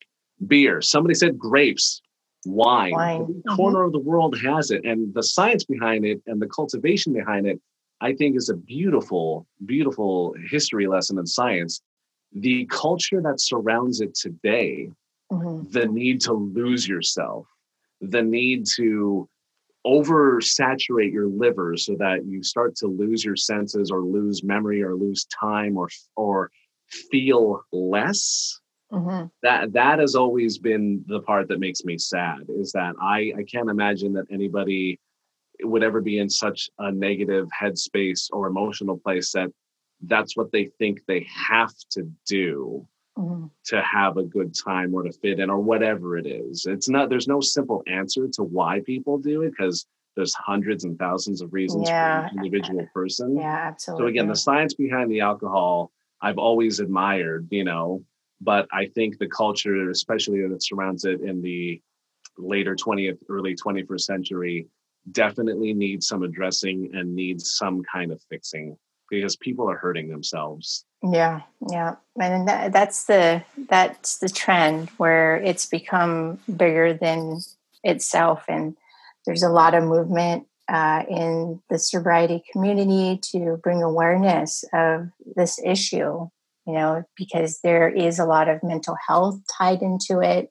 beer. 0.48 0.82
Somebody 0.82 1.14
said 1.14 1.38
grapes, 1.38 2.02
wine. 2.46 2.92
wine. 2.92 3.22
Mm-hmm. 3.22 3.56
corner 3.56 3.84
of 3.84 3.92
the 3.92 4.00
world 4.00 4.40
has 4.42 4.72
it. 4.72 4.86
And 4.86 5.14
the 5.14 5.24
science 5.24 5.64
behind 5.64 6.06
it 6.06 6.22
and 6.28 6.42
the 6.42 6.48
cultivation 6.48 7.14
behind 7.14 7.48
it, 7.48 7.60
I 8.02 8.14
think 8.14 8.36
is 8.36 8.50
a 8.50 8.56
beautiful, 8.56 9.48
beautiful 9.66 10.36
history 10.50 10.88
lesson 10.88 11.18
in 11.18 11.26
science. 11.26 11.82
The 12.34 12.66
culture 12.66 13.22
that 13.22 13.40
surrounds 13.40 14.02
it 14.02 14.16
today, 14.16 14.90
mm-hmm. 15.32 15.70
the 15.72 15.88
need 15.88 16.22
to 16.22 16.34
lose 16.34 16.88
yourself, 16.88 17.48
the 18.02 18.22
need 18.22 18.66
to 18.76 19.30
oversaturate 19.86 21.14
your 21.14 21.28
liver 21.28 21.78
so 21.78 21.96
that 22.00 22.26
you 22.26 22.44
start 22.44 22.76
to 22.76 22.88
lose 22.88 23.24
your 23.24 23.36
senses 23.36 23.92
or 23.92 24.02
lose 24.02 24.44
memory 24.44 24.82
or 24.82 24.96
lose 24.96 25.26
time 25.26 25.78
or 25.78 25.90
or 26.16 26.50
feel 27.12 27.62
less 27.72 28.60
mm-hmm. 28.92 29.28
that 29.44 29.74
that 29.74 30.00
has 30.00 30.16
always 30.16 30.58
been 30.58 31.04
the 31.08 31.20
part 31.22 31.48
that 31.48 31.60
makes 31.60 31.84
me 31.84 31.98
sad 31.98 32.40
is 32.50 32.72
that 32.72 32.94
i 33.02 33.32
i 33.38 33.44
can't 33.44 33.70
imagine 33.70 34.14
that 34.14 34.26
anybody 34.32 35.00
would 35.62 35.84
ever 35.84 36.02
be 36.02 36.20
in 36.20 36.30
such 36.30 36.70
a 36.80 36.92
negative 36.92 37.48
headspace 37.60 38.30
or 38.32 38.48
emotional 38.48 38.98
place 38.98 39.32
that 39.32 39.50
that's 40.02 40.36
what 40.36 40.52
they 40.52 40.66
think 40.78 41.00
they 41.08 41.26
have 41.30 41.74
to 41.90 42.10
do 42.28 42.88
mm-hmm. 43.18 43.46
to 43.66 43.82
have 43.82 44.18
a 44.18 44.24
good 44.24 44.54
time 44.54 44.94
or 44.94 45.04
to 45.04 45.12
fit 45.12 45.40
in 45.40 45.50
or 45.50 45.60
whatever 45.60 46.18
it 46.18 46.26
is. 46.26 46.66
It's 46.66 46.90
not, 46.90 47.10
there's 47.10 47.28
no 47.28 47.42
simple 47.42 47.84
answer 47.88 48.28
to 48.34 48.44
why 48.44 48.82
people 48.86 49.18
do 49.18 49.44
it 49.44 49.54
because 49.58 49.86
there's 50.16 50.34
hundreds 50.34 50.84
and 50.84 50.98
thousands 50.98 51.42
of 51.42 51.54
reasons 51.54 51.90
yeah. 51.90 52.22
for 52.22 52.28
each 52.28 52.34
individual 52.38 52.88
person. 52.94 53.38
Yeah, 53.38 53.68
absolutely. 53.68 54.04
So 54.04 54.08
again, 54.08 54.28
the 54.28 54.36
science 54.36 54.74
behind 54.74 55.12
the 55.12 55.22
alcohol, 55.22 55.92
I've 56.22 56.38
always 56.38 56.80
admired, 56.80 57.48
you 57.52 57.64
know, 57.64 58.04
but 58.42 58.68
I 58.72 58.88
think 58.88 59.18
the 59.18 59.28
culture, 59.28 59.90
especially 59.90 60.46
that 60.48 60.64
surrounds 60.64 61.06
it 61.06 61.22
in 61.22 61.42
the 61.42 61.82
later 62.38 62.76
20th, 62.76 63.18
early 63.30 63.56
21st 63.56 64.02
century, 64.02 64.68
definitely 65.12 65.74
needs 65.74 66.08
some 66.08 66.24
addressing 66.24 66.92
and 66.94 67.16
needs 67.16 67.56
some 67.56 67.84
kind 67.84 68.12
of 68.12 68.22
fixing 68.30 68.78
because 69.10 69.36
people 69.36 69.70
are 69.70 69.78
hurting 69.78 70.10
themselves. 70.10 70.86
Yeah, 71.04 71.42
yeah, 71.70 71.96
and 72.20 72.48
that, 72.48 72.74
that's 72.74 73.06
the 73.06 73.44
that's 73.70 74.18
the 74.18 74.30
trend 74.30 74.90
where 74.98 75.38
it's 75.38 75.68
become 75.68 76.40
bigger 76.56 76.94
than 76.94 77.42
itself, 77.84 78.44
and 78.48 78.76
there's 79.26 79.44
a 79.44 79.50
lot 79.50 79.76
of 79.76 79.84
movement 79.84 80.48
uh, 80.68 81.04
in 81.08 81.62
the 81.70 81.78
sobriety 81.78 82.44
community 82.52 83.20
to 83.32 83.60
bring 83.62 83.84
awareness 83.84 84.64
of 84.74 85.10
this 85.36 85.60
issue. 85.64 86.28
You 86.66 86.74
know, 86.74 87.04
because 87.16 87.60
there 87.62 87.90
is 87.90 88.18
a 88.18 88.26
lot 88.26 88.50
of 88.50 88.64
mental 88.64 88.96
health 89.08 89.40
tied 89.58 89.82
into 89.82 90.20
it, 90.20 90.50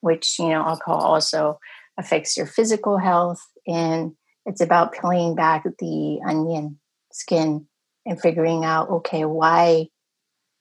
which 0.00 0.38
you 0.38 0.48
know, 0.48 0.62
alcohol 0.62 1.00
also 1.00 1.58
affects 1.98 2.36
your 2.36 2.46
physical 2.46 2.98
health, 2.98 3.40
and 3.66 4.12
it's 4.46 4.60
about 4.60 4.92
peeling 4.92 5.34
back 5.34 5.64
the 5.78 6.20
onion 6.26 6.78
skin 7.12 7.66
and 8.06 8.20
figuring 8.20 8.64
out 8.64 8.88
okay 8.88 9.24
why 9.24 9.86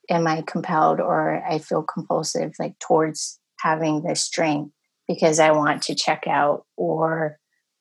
am 0.10 0.28
i 0.28 0.44
compelled 0.46 1.00
or 1.00 1.44
i 1.48 1.60
feel 1.60 1.84
compulsive 1.84 2.52
like 2.60 2.78
towards 2.80 3.40
having 3.60 4.04
this 4.04 4.30
drink 4.30 4.72
because 5.08 5.40
i 5.40 5.52
want 5.52 5.82
to 5.82 5.96
check 5.96 6.24
out 6.28 6.66
or 6.76 7.38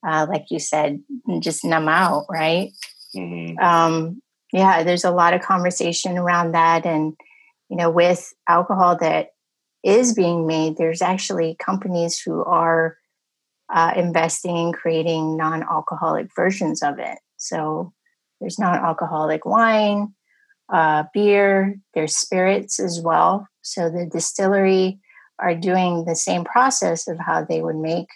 uh, 0.07 0.27
like 0.29 0.45
you 0.51 0.59
said 0.59 1.01
just 1.41 1.65
numb 1.65 1.89
out 1.89 2.25
right 2.31 2.73
mm-hmm. 3.17 3.59
um, 3.59 4.23
yeah 4.53 4.83
there's 4.83 5.05
a 5.05 5.11
lot 5.11 5.35
of 5.35 5.43
conversation 5.43 6.19
around 6.19 6.53
that 6.53 6.87
and 6.87 7.15
you 7.69 7.77
know 7.77 7.91
with 7.91 8.33
alcohol 8.49 8.97
that 8.97 9.31
is 9.85 10.15
being 10.15 10.47
made 10.47 10.77
there's 10.77 11.03
actually 11.03 11.57
companies 11.59 12.21
who 12.21 12.45
are 12.45 12.97
uh, 13.71 13.93
investing 13.97 14.57
in 14.57 14.73
creating 14.73 15.37
non-alcoholic 15.37 16.29
versions 16.35 16.83
of 16.83 16.99
it 16.99 17.19
so 17.37 17.93
there's 18.41 18.59
non 18.59 18.77
alcoholic 18.77 19.45
wine, 19.45 20.15
uh, 20.73 21.05
beer, 21.15 21.79
there's 21.95 22.17
spirits 22.17 22.79
as 22.79 23.01
well. 23.01 23.49
So 23.63 23.89
the 23.89 24.07
distillery 24.07 24.99
are 25.39 25.55
doing 25.55 26.05
the 26.05 26.17
same 26.17 26.45
process 26.45 27.09
of 27.09 27.19
how 27.19 27.45
they 27.45 27.63
would 27.63 27.77
make 27.77 28.09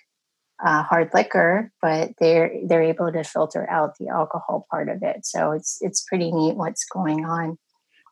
uh, 0.65 0.83
hard 0.83 1.11
liquor, 1.13 1.71
but 1.81 2.11
they're 2.19 2.53
they're 2.67 2.83
able 2.83 3.11
to 3.13 3.25
filter 3.25 3.69
out 3.69 3.97
the 3.99 4.09
alcohol 4.09 4.67
part 4.71 4.89
of 4.89 5.03
it. 5.03 5.27
So 5.27 5.53
it's 5.53 5.79
it's 5.81 6.03
pretty 6.03 6.31
neat 6.31 6.57
what's 6.57 6.85
going 6.85 7.25
on. 7.25 7.59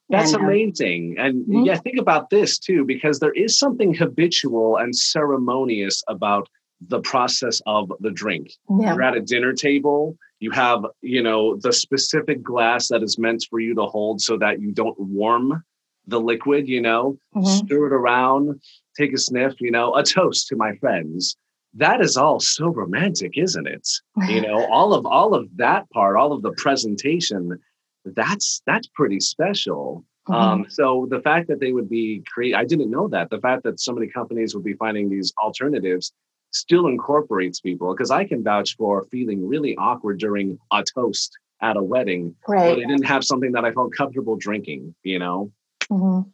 That's 0.09 0.33
and, 0.33 0.42
um, 0.42 0.49
amazing. 0.49 1.16
And 1.19 1.47
mm-hmm. 1.47 1.64
yeah, 1.64 1.76
think 1.76 1.99
about 1.99 2.30
this 2.30 2.59
too, 2.59 2.85
because 2.85 3.21
there 3.21 3.33
is 3.33 3.59
something 3.59 3.95
habitual 3.95 4.76
and 4.76 4.95
ceremonious 4.95 6.02
about 6.09 6.49
the 6.80 7.00
process 7.00 7.61
of 7.66 7.92
the 8.00 8.11
drink. 8.11 8.52
Yeah. 8.69 8.95
You're 8.95 9.02
at 9.02 9.16
a 9.16 9.21
dinner 9.21 9.52
table, 9.52 10.16
you 10.40 10.50
have, 10.50 10.85
you 11.02 11.23
know, 11.23 11.57
the 11.57 11.73
specific 11.73 12.42
glass 12.42 12.88
that 12.88 13.02
is 13.02 13.19
meant 13.19 13.45
for 13.49 13.61
you 13.61 13.75
to 13.75 13.83
hold 13.83 14.21
so 14.21 14.38
that 14.38 14.61
you 14.61 14.73
don't 14.73 14.99
warm 14.99 15.62
the 16.07 16.19
liquid, 16.19 16.66
you 16.69 16.80
know, 16.80 17.19
mm-hmm. 17.37 17.47
stir 17.47 17.88
it 17.88 17.92
around, 17.92 18.61
take 18.97 19.12
a 19.12 19.19
sniff, 19.19 19.61
you 19.61 19.71
know, 19.71 19.95
a 19.95 20.02
toast 20.02 20.49
to 20.49 20.57
my 20.57 20.75
friends. 20.76 21.37
That 21.74 22.00
is 22.00 22.16
all 22.16 22.40
so 22.40 22.68
romantic, 22.68 23.38
isn't 23.38 23.66
it? 23.66 23.88
you 24.28 24.40
know, 24.46 24.66
all 24.66 24.92
of 24.92 25.06
all 25.06 25.34
of 25.34 25.48
that 25.56 25.88
part, 25.90 26.16
all 26.16 26.32
of 26.32 26.42
the 26.42 26.52
presentation, 26.52 27.58
that's 28.04 28.62
that's 28.66 28.88
pretty 28.88 29.20
special. 29.20 30.04
Mm-hmm. 30.28 30.34
Um, 30.34 30.66
so 30.68 31.06
the 31.10 31.20
fact 31.20 31.48
that 31.48 31.60
they 31.60 31.72
would 31.72 31.88
be 31.88 32.22
create, 32.32 32.54
I 32.54 32.64
didn't 32.64 32.90
know 32.90 33.08
that. 33.08 33.30
The 33.30 33.40
fact 33.40 33.62
that 33.64 33.80
so 33.80 33.92
many 33.92 34.08
companies 34.08 34.54
would 34.54 34.64
be 34.64 34.74
finding 34.74 35.08
these 35.08 35.32
alternatives 35.42 36.12
still 36.52 36.88
incorporates 36.88 37.60
people 37.60 37.94
because 37.94 38.10
I 38.10 38.24
can 38.24 38.42
vouch 38.42 38.76
for 38.76 39.04
feeling 39.10 39.46
really 39.46 39.76
awkward 39.76 40.18
during 40.18 40.58
a 40.72 40.84
toast 40.94 41.38
at 41.62 41.76
a 41.76 41.82
wedding. 41.82 42.34
Right. 42.46 42.74
But 42.74 42.84
I 42.84 42.86
didn't 42.86 43.06
have 43.06 43.24
something 43.24 43.52
that 43.52 43.64
I 43.64 43.72
felt 43.72 43.92
comfortable 43.94 44.36
drinking, 44.36 44.94
you 45.02 45.18
know? 45.18 45.52
Mm-hmm. 45.90 46.28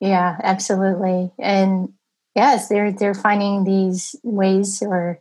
Yeah, 0.00 0.36
absolutely. 0.42 1.32
And 1.38 1.92
yes, 2.34 2.68
they're 2.68 2.92
they're 2.92 3.14
finding 3.14 3.64
these 3.64 4.14
ways 4.22 4.82
or 4.82 5.20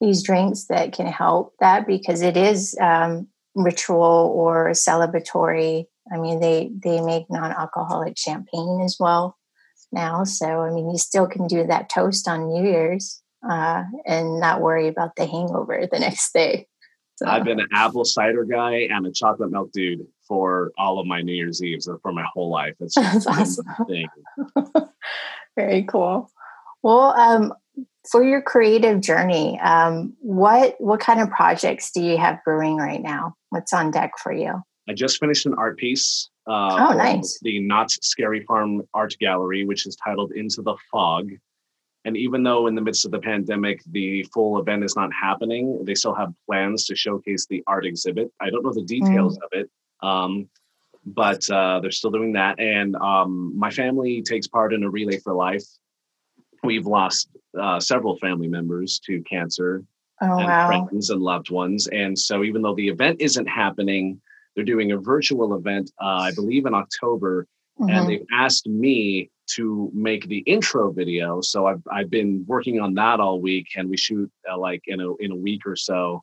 these 0.00 0.22
drinks 0.22 0.66
that 0.66 0.92
can 0.92 1.06
help 1.06 1.54
that 1.60 1.86
because 1.86 2.22
it 2.22 2.36
is 2.36 2.76
um, 2.80 3.28
ritual 3.54 4.32
or 4.34 4.70
celebratory. 4.70 5.86
I 6.12 6.18
mean, 6.18 6.40
they 6.40 6.70
they 6.82 7.00
make 7.00 7.26
non-alcoholic 7.30 8.16
champagne 8.16 8.80
as 8.84 8.96
well 8.98 9.36
now. 9.92 10.24
So 10.24 10.46
I 10.46 10.70
mean, 10.70 10.90
you 10.90 10.98
still 10.98 11.26
can 11.26 11.46
do 11.46 11.66
that 11.66 11.88
toast 11.88 12.28
on 12.28 12.48
New 12.48 12.64
Year's 12.64 13.22
uh, 13.48 13.84
and 14.06 14.40
not 14.40 14.60
worry 14.60 14.88
about 14.88 15.16
the 15.16 15.26
hangover 15.26 15.86
the 15.92 15.98
next 15.98 16.32
day. 16.32 16.66
So. 17.16 17.26
I've 17.26 17.42
been 17.42 17.58
an 17.58 17.66
apple 17.72 18.04
cider 18.04 18.44
guy 18.44 18.86
and 18.90 19.04
a 19.04 19.10
chocolate 19.10 19.50
milk 19.50 19.72
dude 19.72 20.06
for 20.28 20.70
all 20.78 21.00
of 21.00 21.06
my 21.06 21.20
New 21.20 21.32
Year's 21.32 21.60
Eves 21.60 21.88
or 21.88 21.98
for 21.98 22.12
my 22.12 22.24
whole 22.32 22.48
life. 22.48 22.74
It's 22.78 22.94
That's 22.96 23.26
awesome. 23.26 23.66
thing. 23.88 24.08
Very 25.56 25.82
cool. 25.82 26.30
Well, 26.82 27.14
um, 27.18 27.52
for 28.10 28.24
your 28.24 28.40
creative 28.40 29.00
journey, 29.00 29.58
um, 29.60 30.14
what 30.20 30.76
what 30.78 31.00
kind 31.00 31.20
of 31.20 31.30
projects 31.30 31.90
do 31.90 32.02
you 32.02 32.16
have 32.16 32.42
brewing 32.44 32.76
right 32.76 33.02
now? 33.02 33.34
What's 33.50 33.72
on 33.72 33.90
deck 33.90 34.12
for 34.22 34.32
you? 34.32 34.62
I 34.88 34.94
just 34.94 35.18
finished 35.20 35.46
an 35.46 35.54
art 35.54 35.76
piece. 35.76 36.30
Uh, 36.46 36.88
oh, 36.90 36.96
nice! 36.96 37.38
The 37.42 37.60
Knott's 37.60 37.98
Scary 38.02 38.44
Farm 38.44 38.82
Art 38.94 39.14
Gallery, 39.20 39.66
which 39.66 39.86
is 39.86 39.96
titled 39.96 40.32
"Into 40.32 40.62
the 40.62 40.76
Fog." 40.90 41.30
And 42.04 42.16
even 42.16 42.42
though 42.42 42.68
in 42.68 42.74
the 42.74 42.80
midst 42.80 43.04
of 43.04 43.10
the 43.10 43.18
pandemic, 43.18 43.82
the 43.90 44.22
full 44.32 44.58
event 44.58 44.84
is 44.84 44.96
not 44.96 45.10
happening, 45.12 45.84
they 45.84 45.94
still 45.94 46.14
have 46.14 46.32
plans 46.46 46.86
to 46.86 46.96
showcase 46.96 47.46
the 47.46 47.62
art 47.66 47.84
exhibit. 47.84 48.32
I 48.40 48.48
don't 48.48 48.64
know 48.64 48.72
the 48.72 48.82
details 48.82 49.36
mm. 49.36 49.42
of 49.44 49.50
it, 49.52 49.70
um, 50.00 50.48
but 51.04 51.48
uh, 51.50 51.80
they're 51.80 51.90
still 51.90 52.10
doing 52.10 52.32
that. 52.32 52.58
And 52.58 52.96
um, 52.96 53.52
my 53.58 53.70
family 53.70 54.22
takes 54.22 54.46
part 54.46 54.72
in 54.72 54.84
a 54.84 54.90
Relay 54.90 55.18
for 55.18 55.34
Life. 55.34 55.64
We've 56.62 56.86
lost 56.86 57.28
uh, 57.58 57.80
several 57.80 58.16
family 58.18 58.48
members 58.48 59.00
to 59.06 59.22
cancer 59.22 59.84
oh, 60.20 60.38
and 60.38 60.46
wow. 60.46 60.66
friends 60.66 61.10
and 61.10 61.20
loved 61.20 61.50
ones. 61.50 61.86
And 61.88 62.18
so, 62.18 62.42
even 62.44 62.62
though 62.62 62.74
the 62.74 62.88
event 62.88 63.20
isn't 63.20 63.46
happening, 63.46 64.20
they're 64.54 64.64
doing 64.64 64.92
a 64.92 64.98
virtual 64.98 65.54
event, 65.54 65.90
uh, 66.02 66.28
I 66.28 66.32
believe 66.34 66.66
in 66.66 66.74
October. 66.74 67.46
Mm-hmm. 67.80 67.90
And 67.90 68.08
they've 68.08 68.26
asked 68.32 68.66
me 68.66 69.30
to 69.48 69.90
make 69.94 70.28
the 70.28 70.38
intro 70.38 70.92
video. 70.92 71.40
So 71.40 71.66
I've 71.66 71.82
I've 71.90 72.10
been 72.10 72.44
working 72.46 72.80
on 72.80 72.94
that 72.94 73.20
all 73.20 73.40
week, 73.40 73.68
and 73.76 73.88
we 73.88 73.96
shoot 73.96 74.30
uh, 74.50 74.58
like 74.58 74.82
in 74.86 75.00
a 75.00 75.14
in 75.16 75.32
a 75.32 75.36
week 75.36 75.66
or 75.66 75.76
so. 75.76 76.22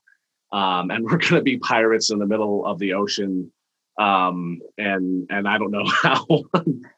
Um, 0.52 0.92
and 0.92 1.04
we're 1.04 1.18
going 1.18 1.36
to 1.36 1.42
be 1.42 1.58
pirates 1.58 2.12
in 2.12 2.20
the 2.20 2.26
middle 2.26 2.66
of 2.66 2.80
the 2.80 2.94
ocean, 2.94 3.52
um, 4.00 4.60
and 4.78 5.28
and 5.30 5.48
I 5.48 5.58
don't 5.58 5.72
know 5.72 5.86
how 6.04 6.26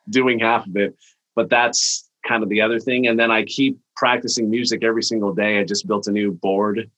doing 0.09 0.39
half 0.39 0.67
of 0.67 0.75
it, 0.75 0.95
but 1.35 1.49
that's 1.49 2.06
kind 2.27 2.43
of 2.43 2.49
the 2.49 2.61
other 2.61 2.79
thing. 2.79 3.07
And 3.07 3.19
then 3.19 3.31
I 3.31 3.43
keep 3.43 3.79
practicing 3.95 4.49
music 4.49 4.83
every 4.83 5.03
single 5.03 5.33
day. 5.33 5.59
I 5.59 5.63
just 5.63 5.87
built 5.87 6.07
a 6.07 6.11
new 6.11 6.31
board 6.31 6.89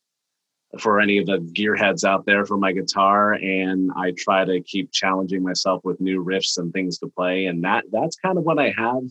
for 0.79 0.99
any 0.99 1.17
of 1.17 1.25
the 1.25 1.39
gearheads 1.53 2.03
out 2.03 2.25
there 2.25 2.45
for 2.45 2.55
my 2.55 2.71
guitar 2.71 3.33
and 3.33 3.89
i 3.95 4.13
try 4.15 4.45
to 4.45 4.61
keep 4.61 4.91
challenging 4.91 5.41
myself 5.41 5.83
with 5.83 5.99
new 5.99 6.23
riffs 6.23 6.59
and 6.59 6.71
things 6.71 6.99
to 6.99 7.07
play 7.07 7.47
and 7.47 7.63
that 7.63 7.83
that's 7.91 8.15
kind 8.17 8.37
of 8.37 8.43
what 8.43 8.59
i 8.59 8.71
have 8.77 9.01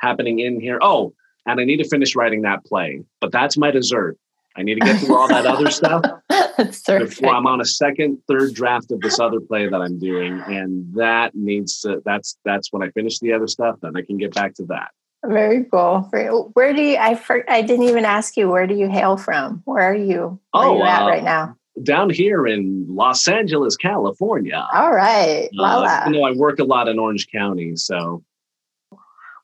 happening 0.00 0.38
in 0.38 0.60
here 0.60 0.78
oh 0.82 1.12
and 1.46 1.60
I 1.60 1.64
need 1.64 1.78
to 1.78 1.88
finish 1.88 2.14
writing 2.14 2.42
that 2.42 2.64
play. 2.64 3.02
But 3.20 3.32
that's 3.32 3.56
my 3.56 3.70
dessert. 3.70 4.16
I 4.56 4.62
need 4.62 4.74
to 4.74 4.80
get 4.80 5.00
through 5.00 5.16
all 5.16 5.28
that 5.28 5.46
other 5.46 5.70
stuff 5.70 6.02
before 6.56 7.34
I'm 7.34 7.46
on 7.46 7.60
a 7.60 7.64
second, 7.64 8.18
third 8.28 8.54
draft 8.54 8.90
of 8.90 9.00
this 9.00 9.20
other 9.20 9.40
play 9.40 9.68
that 9.68 9.80
I'm 9.80 9.98
doing, 9.98 10.40
and 10.40 10.92
that 10.94 11.34
needs 11.34 11.80
to. 11.80 12.02
That's 12.04 12.36
that's 12.44 12.72
when 12.72 12.82
I 12.82 12.90
finish 12.90 13.20
the 13.20 13.32
other 13.32 13.46
stuff, 13.46 13.76
then 13.80 13.96
I 13.96 14.02
can 14.02 14.18
get 14.18 14.34
back 14.34 14.54
to 14.54 14.64
that. 14.66 14.90
Very 15.24 15.64
cool. 15.64 16.08
Where 16.54 16.72
do 16.72 16.82
you? 16.82 16.96
I 16.96 17.14
for, 17.14 17.44
I 17.50 17.60
didn't 17.60 17.84
even 17.86 18.04
ask 18.04 18.36
you. 18.36 18.48
Where 18.48 18.66
do 18.66 18.74
you 18.74 18.88
hail 18.88 19.18
from? 19.18 19.62
Where 19.66 19.90
are 19.90 19.94
you? 19.94 20.40
Where 20.52 20.64
oh, 20.64 20.72
are 20.72 20.76
you 20.76 20.84
at 20.84 21.02
uh, 21.02 21.06
right 21.06 21.24
now? 21.24 21.56
Down 21.82 22.08
here 22.10 22.46
in 22.46 22.86
Los 22.88 23.28
Angeles, 23.28 23.76
California. 23.76 24.66
All 24.72 24.92
right. 24.92 25.50
Uh, 25.58 26.04
you 26.06 26.12
know, 26.12 26.24
I 26.24 26.32
work 26.32 26.58
a 26.58 26.64
lot 26.64 26.88
in 26.88 26.98
Orange 26.98 27.30
County, 27.30 27.76
so. 27.76 28.24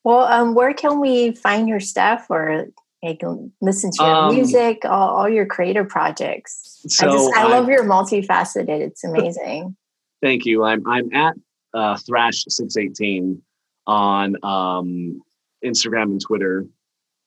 Well, 0.03 0.21
um, 0.21 0.55
where 0.55 0.73
can 0.73 1.01
we 1.01 1.33
find 1.33 1.69
your 1.69 1.81
stuff, 1.81 2.27
or 2.31 2.69
can 3.03 3.53
listen 3.61 3.91
to 3.93 4.05
your 4.05 4.15
um, 4.15 4.35
music, 4.35 4.85
all, 4.85 5.11
all, 5.11 5.29
your 5.29 5.47
creative 5.47 5.89
projects? 5.89 6.81
So 6.89 7.09
I 7.09 7.13
just, 7.13 7.37
I, 7.37 7.43
I 7.43 7.49
love 7.49 7.69
your 7.69 7.85
multifaceted. 7.85 8.81
It's 8.81 9.05
amazing. 9.05 9.77
Thank 10.23 10.47
you. 10.47 10.65
I'm 10.65 10.87
I'm 10.87 11.13
at 11.15 11.35
uh, 11.75 11.97
Thrash 11.99 12.45
six 12.49 12.77
eighteen 12.77 13.43
on 13.87 14.37
um, 14.43 15.21
Instagram 15.67 16.05
and 16.05 16.21
Twitter. 16.21 16.67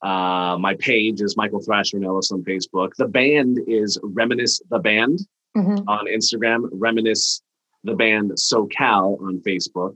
Uh, 0.01 0.57
my 0.59 0.75
page 0.75 1.21
is 1.21 1.35
Michael 1.35 1.61
Thrash 1.61 1.91
Ornelas 1.91 2.31
on 2.31 2.43
Facebook. 2.43 2.95
The 2.97 3.07
band 3.07 3.59
is 3.67 3.99
Reminisce 4.01 4.61
the 4.69 4.79
Band 4.79 5.19
mm-hmm. 5.55 5.87
on 5.87 6.05
Instagram, 6.07 6.69
Reminisce 6.71 7.41
the 7.83 7.93
Band 7.93 8.31
SoCal 8.31 9.21
on 9.21 9.41
Facebook. 9.45 9.93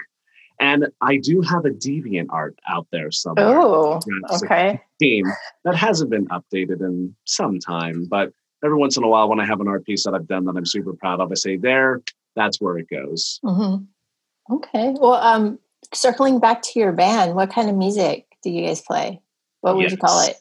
And 0.60 0.88
I 1.02 1.18
do 1.18 1.42
have 1.42 1.66
a 1.66 1.72
DeviantArt 1.72 2.56
out 2.70 2.88
there 2.92 3.12
somewhere. 3.12 3.60
Oh, 3.60 4.00
okay. 4.44 4.80
Team 5.00 5.26
that 5.64 5.76
hasn't 5.76 6.10
been 6.10 6.28
updated 6.28 6.82
in 6.82 7.16
some 7.26 7.60
time, 7.60 8.06
but 8.06 8.32
every 8.64 8.78
once 8.78 8.96
in 8.98 9.04
a 9.04 9.08
while, 9.08 9.30
when 9.30 9.40
I 9.40 9.46
have 9.46 9.62
an 9.62 9.68
art 9.68 9.86
piece 9.86 10.06
that 10.06 10.14
I've 10.14 10.28
done 10.28 10.46
that 10.46 10.56
I'm 10.56 10.66
super 10.66 10.94
proud 10.94 11.20
of, 11.20 11.32
I 11.32 11.36
say, 11.36 11.58
"There, 11.58 12.02
that's 12.36 12.62
where 12.62 12.78
it 12.78 12.88
goes." 12.90 13.40
Mm-hmm. 13.44 14.56
Okay. 14.56 14.94
Well, 15.00 15.16
um, 15.16 15.60
circling 15.94 16.40
back 16.40 16.62
to 16.62 16.80
your 16.80 16.92
band, 16.92 17.36
what 17.36 17.52
kind 17.52 17.70
of 17.70 17.76
music 17.76 18.33
do 18.44 18.50
you 18.50 18.68
guys 18.68 18.82
play? 18.82 19.22
What 19.62 19.76
would 19.76 19.84
yes. 19.84 19.92
you 19.92 19.98
call 19.98 20.28
it? 20.28 20.38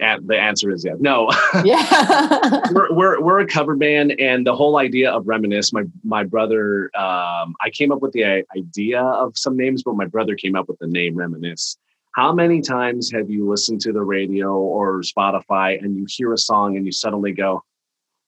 The 0.00 0.36
answer 0.36 0.72
is 0.72 0.84
yes. 0.84 0.96
No. 0.98 1.30
Yeah. 1.64 2.60
we're, 2.72 2.92
we're, 2.92 3.20
we're 3.20 3.38
a 3.40 3.46
cover 3.46 3.76
band, 3.76 4.18
and 4.18 4.44
the 4.46 4.56
whole 4.56 4.78
idea 4.78 5.10
of 5.12 5.28
reminisce. 5.28 5.72
My 5.72 5.84
my 6.02 6.24
brother, 6.24 6.90
um, 6.96 7.54
I 7.60 7.70
came 7.72 7.92
up 7.92 8.00
with 8.00 8.12
the 8.12 8.44
idea 8.56 9.00
of 9.00 9.36
some 9.36 9.56
names, 9.56 9.82
but 9.82 9.94
my 9.94 10.06
brother 10.06 10.34
came 10.34 10.56
up 10.56 10.68
with 10.68 10.78
the 10.78 10.88
name 10.88 11.14
reminisce. 11.14 11.76
How 12.14 12.32
many 12.32 12.60
times 12.60 13.10
have 13.12 13.30
you 13.30 13.48
listened 13.48 13.80
to 13.82 13.92
the 13.92 14.02
radio 14.02 14.54
or 14.54 15.02
Spotify 15.02 15.82
and 15.82 15.96
you 15.96 16.06
hear 16.08 16.32
a 16.32 16.38
song 16.38 16.76
and 16.76 16.84
you 16.84 16.92
suddenly 16.92 17.32
go, 17.32 17.62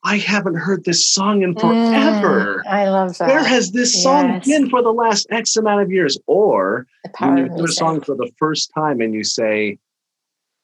I 0.05 0.19
haven't 0.19 0.57
heard 0.57 0.85
this 0.85 1.09
song 1.09 1.43
in 1.43 1.55
forever. 1.55 2.63
Mm, 2.67 2.71
I 2.71 2.91
love 2.91 3.17
that. 3.17 3.29
Where 3.29 3.43
has 3.43 3.73
this 3.73 4.03
song 4.03 4.35
yes. 4.35 4.47
been 4.47 4.69
for 4.69 4.83
the 4.83 4.93
last 4.93 5.27
X 5.31 5.57
amount 5.57 5.81
of 5.81 5.91
years? 5.91 6.19
Or 6.27 6.87
when 7.19 7.39
you 7.39 7.45
hear 7.55 7.65
a 7.65 7.69
song 7.69 8.03
for 8.03 8.15
the 8.15 8.31
first 8.39 8.71
time 8.75 9.01
and 9.01 9.15
you 9.15 9.25
say, 9.25 9.79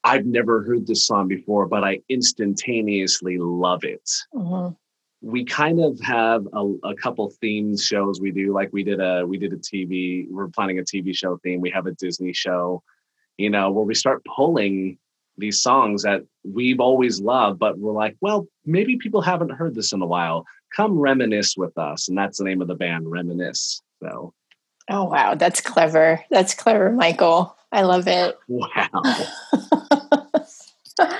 I've 0.03 0.25
never 0.25 0.61
heard 0.63 0.85
this 0.85 1.07
song 1.07 1.27
before, 1.27 1.65
but 1.65 1.83
I 1.83 2.01
instantaneously 2.07 3.37
love 3.39 3.83
it. 3.83 4.07
Mm-hmm. 4.33 4.73
We 5.23 5.45
kind 5.45 5.79
of 5.79 5.99
have 6.01 6.47
a, 6.53 6.73
a 6.83 6.95
couple 6.95 7.31
themed 7.43 7.81
shows 7.81 8.21
we 8.21 8.31
do. 8.31 8.53
Like 8.53 8.69
we 8.71 8.83
did 8.83 8.99
a 8.99 9.25
we 9.25 9.37
did 9.37 9.53
a 9.53 9.57
TV. 9.57 10.27
We're 10.29 10.47
planning 10.49 10.79
a 10.79 10.83
TV 10.83 11.15
show 11.15 11.39
theme. 11.43 11.61
We 11.61 11.69
have 11.71 11.85
a 11.85 11.91
Disney 11.91 12.33
show, 12.33 12.83
you 13.37 13.49
know, 13.49 13.71
where 13.71 13.85
we 13.85 13.93
start 13.95 14.23
pulling 14.25 14.97
these 15.41 15.61
songs 15.61 16.03
that 16.03 16.21
we've 16.43 16.79
always 16.79 17.19
loved, 17.19 17.59
but 17.59 17.77
we're 17.77 17.91
like, 17.91 18.15
well, 18.21 18.47
maybe 18.65 18.97
people 18.97 19.21
haven't 19.21 19.51
heard 19.51 19.75
this 19.75 19.91
in 19.91 20.01
a 20.01 20.07
while. 20.07 20.45
Come 20.75 20.97
reminisce 20.97 21.57
with 21.57 21.77
us. 21.77 22.07
And 22.07 22.17
that's 22.17 22.37
the 22.37 22.45
name 22.45 22.61
of 22.61 22.69
the 22.69 22.75
band, 22.75 23.11
Reminisce. 23.11 23.81
So 24.01 24.33
Oh 24.89 25.05
wow, 25.05 25.35
that's 25.35 25.61
clever. 25.61 26.23
That's 26.29 26.53
clever, 26.53 26.91
Michael. 26.91 27.55
I 27.71 27.83
love 27.83 28.07
it. 28.07 28.37
Wow. 28.47 29.03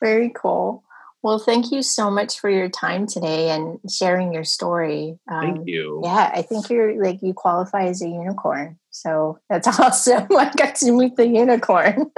Very 0.00 0.32
cool. 0.34 0.82
Well, 1.22 1.38
thank 1.38 1.70
you 1.70 1.82
so 1.82 2.10
much 2.10 2.40
for 2.40 2.48
your 2.48 2.70
time 2.70 3.06
today 3.06 3.50
and 3.50 3.78
sharing 3.90 4.32
your 4.32 4.44
story. 4.44 5.18
Um, 5.30 5.40
thank 5.42 5.68
you. 5.68 6.00
Yeah, 6.02 6.30
I 6.34 6.40
think 6.40 6.70
you're 6.70 7.02
like 7.02 7.20
you 7.20 7.34
qualify 7.34 7.84
as 7.84 8.00
a 8.00 8.08
unicorn. 8.08 8.78
So 8.88 9.38
that's 9.50 9.68
awesome. 9.78 10.26
I 10.30 10.50
got 10.56 10.76
to 10.76 10.92
meet 10.92 11.16
the 11.16 11.26
unicorn. 11.26 12.10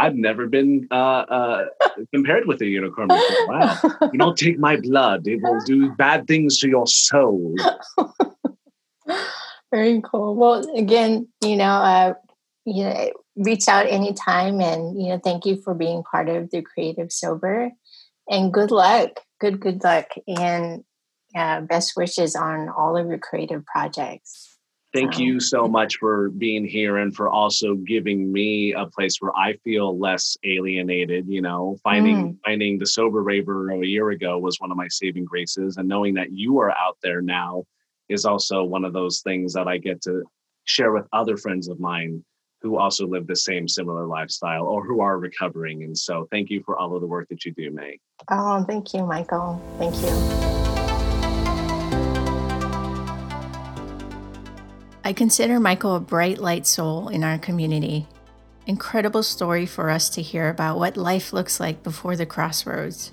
I've 0.00 0.16
never 0.16 0.46
been 0.46 0.88
uh, 0.90 0.94
uh, 0.94 1.64
compared 2.14 2.46
with 2.46 2.62
a 2.62 2.66
unicorn 2.66 3.08
before. 3.08 3.36
Wow. 3.48 3.78
You 4.12 4.18
don't 4.18 4.38
take 4.38 4.58
my 4.58 4.76
blood, 4.76 5.26
it 5.26 5.42
will 5.42 5.60
do 5.66 5.90
bad 5.92 6.26
things 6.26 6.58
to 6.60 6.68
your 6.68 6.86
soul. 6.86 7.54
Very 9.70 10.00
cool. 10.02 10.34
Well, 10.34 10.66
again, 10.76 11.28
you 11.44 11.56
know, 11.56 11.64
uh, 11.64 12.14
you 12.64 12.84
know, 12.84 13.10
reach 13.36 13.68
out 13.68 13.86
anytime 13.86 14.60
and, 14.60 15.00
you 15.00 15.10
know, 15.10 15.20
thank 15.22 15.44
you 15.46 15.60
for 15.62 15.74
being 15.74 16.02
part 16.02 16.28
of 16.28 16.50
the 16.50 16.62
Creative 16.62 17.12
Sober 17.12 17.70
and 18.28 18.52
good 18.52 18.70
luck. 18.70 19.20
Good, 19.40 19.60
good 19.60 19.82
luck. 19.84 20.06
And 20.26 20.84
uh, 21.36 21.60
best 21.62 21.92
wishes 21.96 22.34
on 22.34 22.68
all 22.68 22.96
of 22.96 23.08
your 23.08 23.18
creative 23.18 23.64
projects. 23.66 24.49
Thank 24.92 25.20
you 25.20 25.38
so 25.38 25.68
much 25.68 25.96
for 25.98 26.30
being 26.30 26.64
here 26.66 26.96
and 26.96 27.14
for 27.14 27.28
also 27.28 27.76
giving 27.76 28.32
me 28.32 28.72
a 28.72 28.86
place 28.86 29.18
where 29.20 29.36
I 29.36 29.54
feel 29.62 29.96
less 29.96 30.36
alienated. 30.44 31.26
You 31.28 31.42
know, 31.42 31.76
finding 31.84 32.32
mm. 32.32 32.36
finding 32.44 32.78
the 32.78 32.86
sober 32.86 33.22
raver 33.22 33.70
a 33.70 33.86
year 33.86 34.10
ago 34.10 34.38
was 34.38 34.58
one 34.58 34.72
of 34.72 34.76
my 34.76 34.88
saving 34.88 35.26
graces, 35.26 35.76
and 35.76 35.88
knowing 35.88 36.14
that 36.14 36.32
you 36.32 36.58
are 36.58 36.72
out 36.72 36.96
there 37.02 37.22
now 37.22 37.64
is 38.08 38.24
also 38.24 38.64
one 38.64 38.84
of 38.84 38.92
those 38.92 39.20
things 39.20 39.52
that 39.52 39.68
I 39.68 39.78
get 39.78 40.02
to 40.02 40.24
share 40.64 40.92
with 40.92 41.06
other 41.12 41.36
friends 41.36 41.68
of 41.68 41.78
mine 41.78 42.24
who 42.60 42.76
also 42.76 43.06
live 43.06 43.26
the 43.26 43.36
same 43.36 43.68
similar 43.68 44.06
lifestyle 44.06 44.66
or 44.66 44.84
who 44.84 45.00
are 45.00 45.18
recovering. 45.18 45.84
And 45.84 45.96
so, 45.96 46.26
thank 46.32 46.50
you 46.50 46.62
for 46.66 46.76
all 46.76 46.96
of 46.96 47.00
the 47.00 47.06
work 47.06 47.28
that 47.28 47.44
you 47.44 47.52
do, 47.52 47.70
May. 47.70 48.00
Oh, 48.28 48.64
thank 48.64 48.92
you, 48.92 49.06
Michael. 49.06 49.62
Thank 49.78 49.94
you. 50.02 50.59
I 55.10 55.12
consider 55.12 55.58
Michael 55.58 55.96
a 55.96 56.00
bright 56.00 56.38
light 56.38 56.68
soul 56.68 57.08
in 57.08 57.24
our 57.24 57.36
community. 57.36 58.06
Incredible 58.68 59.24
story 59.24 59.66
for 59.66 59.90
us 59.90 60.08
to 60.10 60.22
hear 60.22 60.48
about 60.48 60.78
what 60.78 60.96
life 60.96 61.32
looks 61.32 61.58
like 61.58 61.82
before 61.82 62.14
the 62.14 62.26
crossroads. 62.26 63.10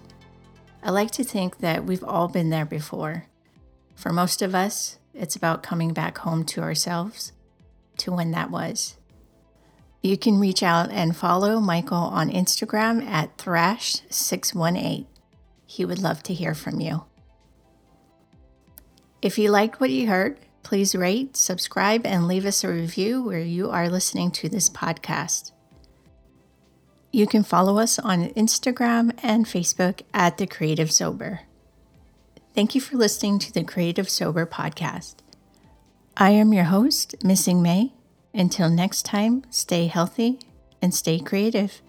I 0.83 0.91
like 0.91 1.09
to 1.13 1.23
think 1.23 1.57
that 1.57 1.85
we've 1.85 2.03
all 2.03 2.27
been 2.27 2.51
there 2.51 2.67
before. 2.67 3.25
For 3.95 4.13
most 4.13 4.43
of 4.43 4.53
us, 4.53 4.99
it's 5.15 5.35
about 5.35 5.63
coming 5.63 5.91
back 5.91 6.19
home 6.19 6.45
to 6.45 6.61
ourselves, 6.61 7.31
to 7.97 8.11
when 8.11 8.29
that 8.29 8.51
was. 8.51 8.97
You 10.03 10.19
can 10.19 10.39
reach 10.39 10.61
out 10.61 10.91
and 10.91 11.17
follow 11.17 11.59
Michael 11.59 11.97
on 11.97 12.29
Instagram 12.29 13.03
at 13.07 13.35
thrash618. 13.39 15.07
He 15.65 15.83
would 15.83 15.97
love 15.97 16.21
to 16.21 16.33
hear 16.35 16.53
from 16.53 16.79
you. 16.79 17.05
If 19.19 19.39
you 19.39 19.49
liked 19.49 19.79
what 19.79 19.89
you 19.89 20.05
heard, 20.05 20.37
Please 20.67 20.93
rate, 20.93 21.37
subscribe, 21.37 22.05
and 22.05 22.27
leave 22.27 22.45
us 22.45 22.61
a 22.61 22.67
review 22.67 23.23
where 23.23 23.39
you 23.39 23.69
are 23.69 23.87
listening 23.87 24.31
to 24.31 24.49
this 24.49 24.69
podcast. 24.69 25.53
You 27.09 27.25
can 27.25 27.43
follow 27.43 27.79
us 27.79 27.97
on 27.97 28.31
Instagram 28.31 29.17
and 29.23 29.45
Facebook 29.45 30.01
at 30.13 30.37
The 30.37 30.45
Creative 30.45 30.91
Sober. 30.91 31.43
Thank 32.53 32.75
you 32.75 32.81
for 32.81 32.97
listening 32.97 33.39
to 33.39 33.53
the 33.53 33.63
Creative 33.63 34.09
Sober 34.09 34.45
podcast. 34.45 35.15
I 36.17 36.31
am 36.31 36.51
your 36.51 36.65
host, 36.65 37.15
Missing 37.23 37.61
May. 37.61 37.93
Until 38.33 38.69
next 38.69 39.05
time, 39.05 39.43
stay 39.49 39.87
healthy 39.87 40.37
and 40.81 40.93
stay 40.93 41.17
creative. 41.19 41.81